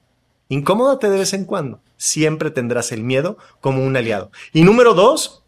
Incómodate 0.48 1.08
de 1.08 1.18
vez 1.18 1.32
en 1.32 1.46
cuando. 1.46 1.80
Siempre 1.96 2.50
tendrás 2.50 2.92
el 2.92 3.02
miedo 3.02 3.38
como 3.62 3.82
un 3.82 3.96
aliado. 3.96 4.30
Y 4.52 4.62
número 4.62 4.92
dos, 4.92 5.41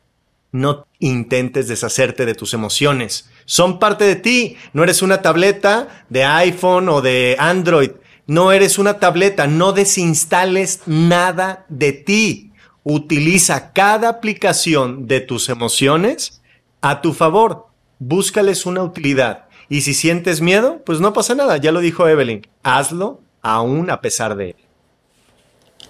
no 0.55 0.87
intentes 1.01 1.67
deshacerte 1.67 2.27
de 2.27 2.37
tus 2.37 2.55
emociones. 2.55 3.29
Son 3.45 3.81
parte 3.81 4.05
de 4.05 4.15
ti. 4.15 4.57
No 4.73 4.85
eres 4.85 5.03
una 5.03 5.21
tableta 5.21 6.05
de 6.11 6.23
iPhone 6.23 6.89
o 6.89 7.03
de 7.03 7.35
Android. 7.41 7.91
No 8.29 8.53
eres 8.53 8.79
una 8.79 9.01
tableta. 9.01 9.49
No 9.49 9.73
desinstales 9.73 10.83
nada 10.87 11.67
de 11.69 11.93
ti. 11.93 12.53
Utiliza 12.85 13.73
cada 13.73 14.09
aplicación 14.09 15.09
de 15.09 15.21
tus 15.21 15.49
emociones 15.49 16.41
a 16.81 17.01
tu 17.01 17.15
favor. 17.15 17.67
Búscales 17.99 18.65
una 18.65 18.85
utilidad. 18.85 19.47
Y 19.69 19.81
si 19.81 19.93
sientes 19.93 20.41
miedo, 20.41 20.83
pues 20.87 21.01
no 21.01 21.13
pasa 21.13 21.35
nada. 21.35 21.57
Ya 21.57 21.73
lo 21.73 21.81
dijo 21.81 22.07
Evelyn. 22.07 22.47
Hazlo 22.63 23.21
aún 23.43 23.91
a 23.91 24.01
pesar 24.01 24.37
de 24.37 24.51
él. 24.51 24.57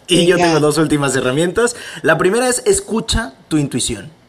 Y 0.06 0.24
yo 0.24 0.36
tengo 0.36 0.58
dos 0.58 0.78
últimas 0.78 1.14
herramientas. 1.14 1.76
La 2.00 2.16
primera 2.16 2.48
es 2.48 2.62
escucha 2.64 3.34
tu 3.48 3.58
intuición. 3.58 4.23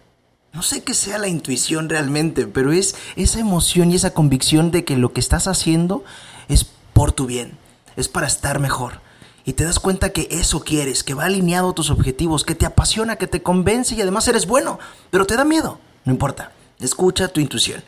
No 0.55 0.61
sé 0.61 0.83
qué 0.83 0.93
sea 0.93 1.17
la 1.17 1.27
intuición 1.27 1.89
realmente, 1.89 2.47
pero 2.47 2.71
es 2.71 2.95
esa 3.17 3.39
emoción 3.41 3.91
y 3.91 3.95
esa 3.95 4.13
convicción 4.13 4.71
de 4.71 4.85
que 4.85 4.95
lo 4.95 5.11
que 5.11 5.19
estás 5.19 5.49
haciendo 5.49 6.05
es 6.47 6.65
por 6.93 7.11
tu 7.11 7.25
bien, 7.25 7.57
es 7.97 8.07
para 8.07 8.25
estar 8.25 8.59
mejor. 8.59 9.01
Y 9.43 9.51
te 9.51 9.65
das 9.65 9.79
cuenta 9.79 10.11
que 10.11 10.29
eso 10.31 10.61
quieres, 10.61 11.03
que 11.03 11.13
va 11.13 11.25
alineado 11.25 11.71
a 11.71 11.75
tus 11.75 11.89
objetivos, 11.89 12.45
que 12.45 12.55
te 12.55 12.65
apasiona, 12.65 13.17
que 13.17 13.27
te 13.27 13.43
convence 13.43 13.95
y 13.95 14.01
además 14.01 14.29
eres 14.29 14.47
bueno, 14.47 14.79
pero 15.11 15.25
te 15.25 15.35
da 15.35 15.43
miedo. 15.43 15.77
No 16.05 16.13
importa, 16.13 16.53
escucha 16.79 17.27
tu 17.27 17.41
intuición. 17.41 17.83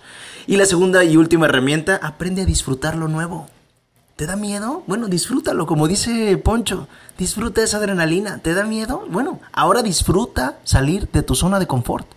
Y 0.45 0.57
la 0.57 0.65
segunda 0.65 1.05
y 1.05 1.15
última 1.15 1.45
herramienta, 1.45 2.01
aprende 2.03 2.41
a 2.41 2.45
disfrutar 2.45 2.97
lo 2.97 3.07
nuevo. 3.07 3.47
¿Te 4.17 4.25
da 4.25 4.35
miedo? 4.35 4.83
Bueno, 4.87 5.07
disfrútalo, 5.07 5.67
como 5.67 5.87
dice 5.87 6.35
Poncho. 6.37 6.89
Disfruta 7.17 7.63
esa 7.63 7.77
adrenalina. 7.77 8.39
¿Te 8.39 8.53
da 8.53 8.65
miedo? 8.65 9.05
Bueno, 9.09 9.39
ahora 9.53 9.83
disfruta 9.83 10.59
salir 10.65 11.09
de 11.11 11.21
tu 11.21 11.33
zona 11.33 11.59
de 11.59 11.67
confort. 11.67 12.16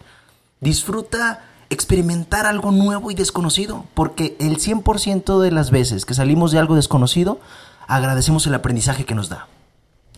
Disfruta 0.61 1.41
experimentar 1.71 2.47
algo 2.47 2.73
nuevo 2.73 3.11
y 3.11 3.15
desconocido, 3.15 3.85
porque 3.95 4.37
el 4.41 4.59
100% 4.59 5.41
de 5.41 5.53
las 5.53 5.71
veces 5.71 6.05
que 6.05 6.15
salimos 6.15 6.53
de 6.53 6.59
algo 6.59 6.75
desconocido, 6.75 7.41
agradecemos 7.87 8.47
el 8.47 8.55
aprendizaje 8.55 9.05
que 9.05 9.15
nos 9.15 9.29
da. 9.29 9.47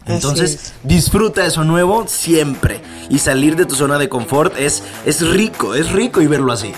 Entonces, 0.06 0.54
es. 0.54 0.74
disfruta 0.82 1.46
eso 1.46 1.62
nuevo 1.62 2.06
siempre. 2.08 2.80
Y 3.08 3.18
salir 3.18 3.54
de 3.54 3.66
tu 3.66 3.76
zona 3.76 3.98
de 3.98 4.08
confort 4.08 4.54
es, 4.58 4.82
es 5.06 5.26
rico, 5.28 5.74
es 5.74 5.92
rico 5.92 6.20
y 6.20 6.26
verlo 6.26 6.52
así. 6.52 6.72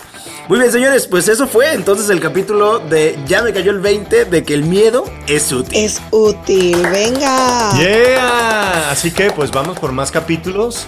Muy 0.49 0.59
bien, 0.59 0.71
señores, 0.71 1.07
pues 1.07 1.29
eso 1.29 1.47
fue 1.47 1.73
entonces 1.73 2.11
el 2.11 2.21
capítulo 2.21 2.79
de 2.79 3.19
Ya 3.27 3.41
me 3.41 3.55
cayó 3.55 3.71
el 3.71 3.81
20 3.81 4.27
de 4.27 4.45
que 4.45 4.53
el 4.53 4.65
miedo 4.65 5.05
es 5.27 5.51
útil. 5.53 5.79
Es 5.79 6.03
útil, 6.11 6.77
venga. 6.91 7.73
Yeah. 7.79 8.91
Así 8.91 9.11
que 9.11 9.31
pues 9.31 9.51
vamos 9.51 9.79
por 9.79 9.93
más 9.93 10.11
capítulos 10.11 10.87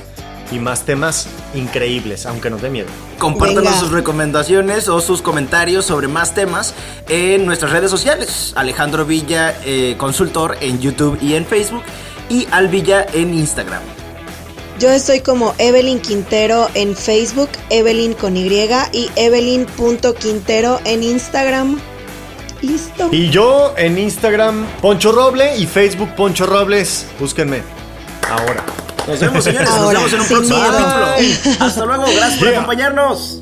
y 0.51 0.59
más 0.59 0.85
temas 0.85 1.29
increíbles, 1.55 2.27
aunque 2.27 2.51
nos 2.51 2.63
dé 2.63 2.71
miedo. 2.71 2.89
Compártanos 3.19 3.65
Venga. 3.65 3.81
sus 3.81 3.91
recomendaciones 3.91 4.89
o 4.89 5.01
sus 5.01 5.23
comentarios 5.23 5.85
sobre 5.85 6.09
más 6.09 6.35
temas 6.35 6.75
en 7.09 7.47
nuestras 7.47 7.73
redes 7.73 7.91
sociales. 7.91 8.53
Alejandro 8.57 9.05
Villa, 9.05 9.55
eh, 9.65 9.97
consultor 9.99 10.57
en 10.61 10.81
YouTube 10.81 11.19
y 11.21 11.35
en 11.35 11.47
Facebook. 11.47 11.83
y 12.29 12.49
Alvilla 12.51 13.07
en 13.13 13.33
Instagram. 13.35 13.83
Yo 14.79 14.91
estoy 14.91 15.21
como 15.21 15.55
Evelyn 15.59 16.01
Quintero 16.01 16.69
en 16.75 16.97
Facebook, 16.97 17.51
Evelyn 17.71 18.15
con 18.15 18.37
Y 18.37 18.49
y 18.93 19.11
Evelyn.quintero 19.17 20.81
en 20.85 21.03
Instagram. 21.03 21.79
Listo. 22.61 23.09
Y 23.13 23.31
yo 23.31 23.75
en 23.77 23.97
Instagram 23.97 24.67
Poncho 24.83 25.13
Roble 25.13 25.57
y 25.57 25.67
Facebook 25.67 26.15
Poncho 26.15 26.47
Robles. 26.47 27.07
Búsquenme. 27.19 27.63
Ahora. 28.29 28.65
Nos 29.07 29.21
vemos, 29.21 29.45
señores. 29.45 29.69
Ahora, 29.71 30.01
Nos 30.01 30.13
vemos 30.13 30.13
en 30.13 30.21
un 30.21 30.27
próximo 30.27 30.59
miedo. 30.59 30.77
capítulo. 30.77 31.57
Hasta 31.67 31.85
luego. 31.85 32.05
Gracias 32.05 32.39
por 32.39 32.49
acompañarnos. 32.49 33.41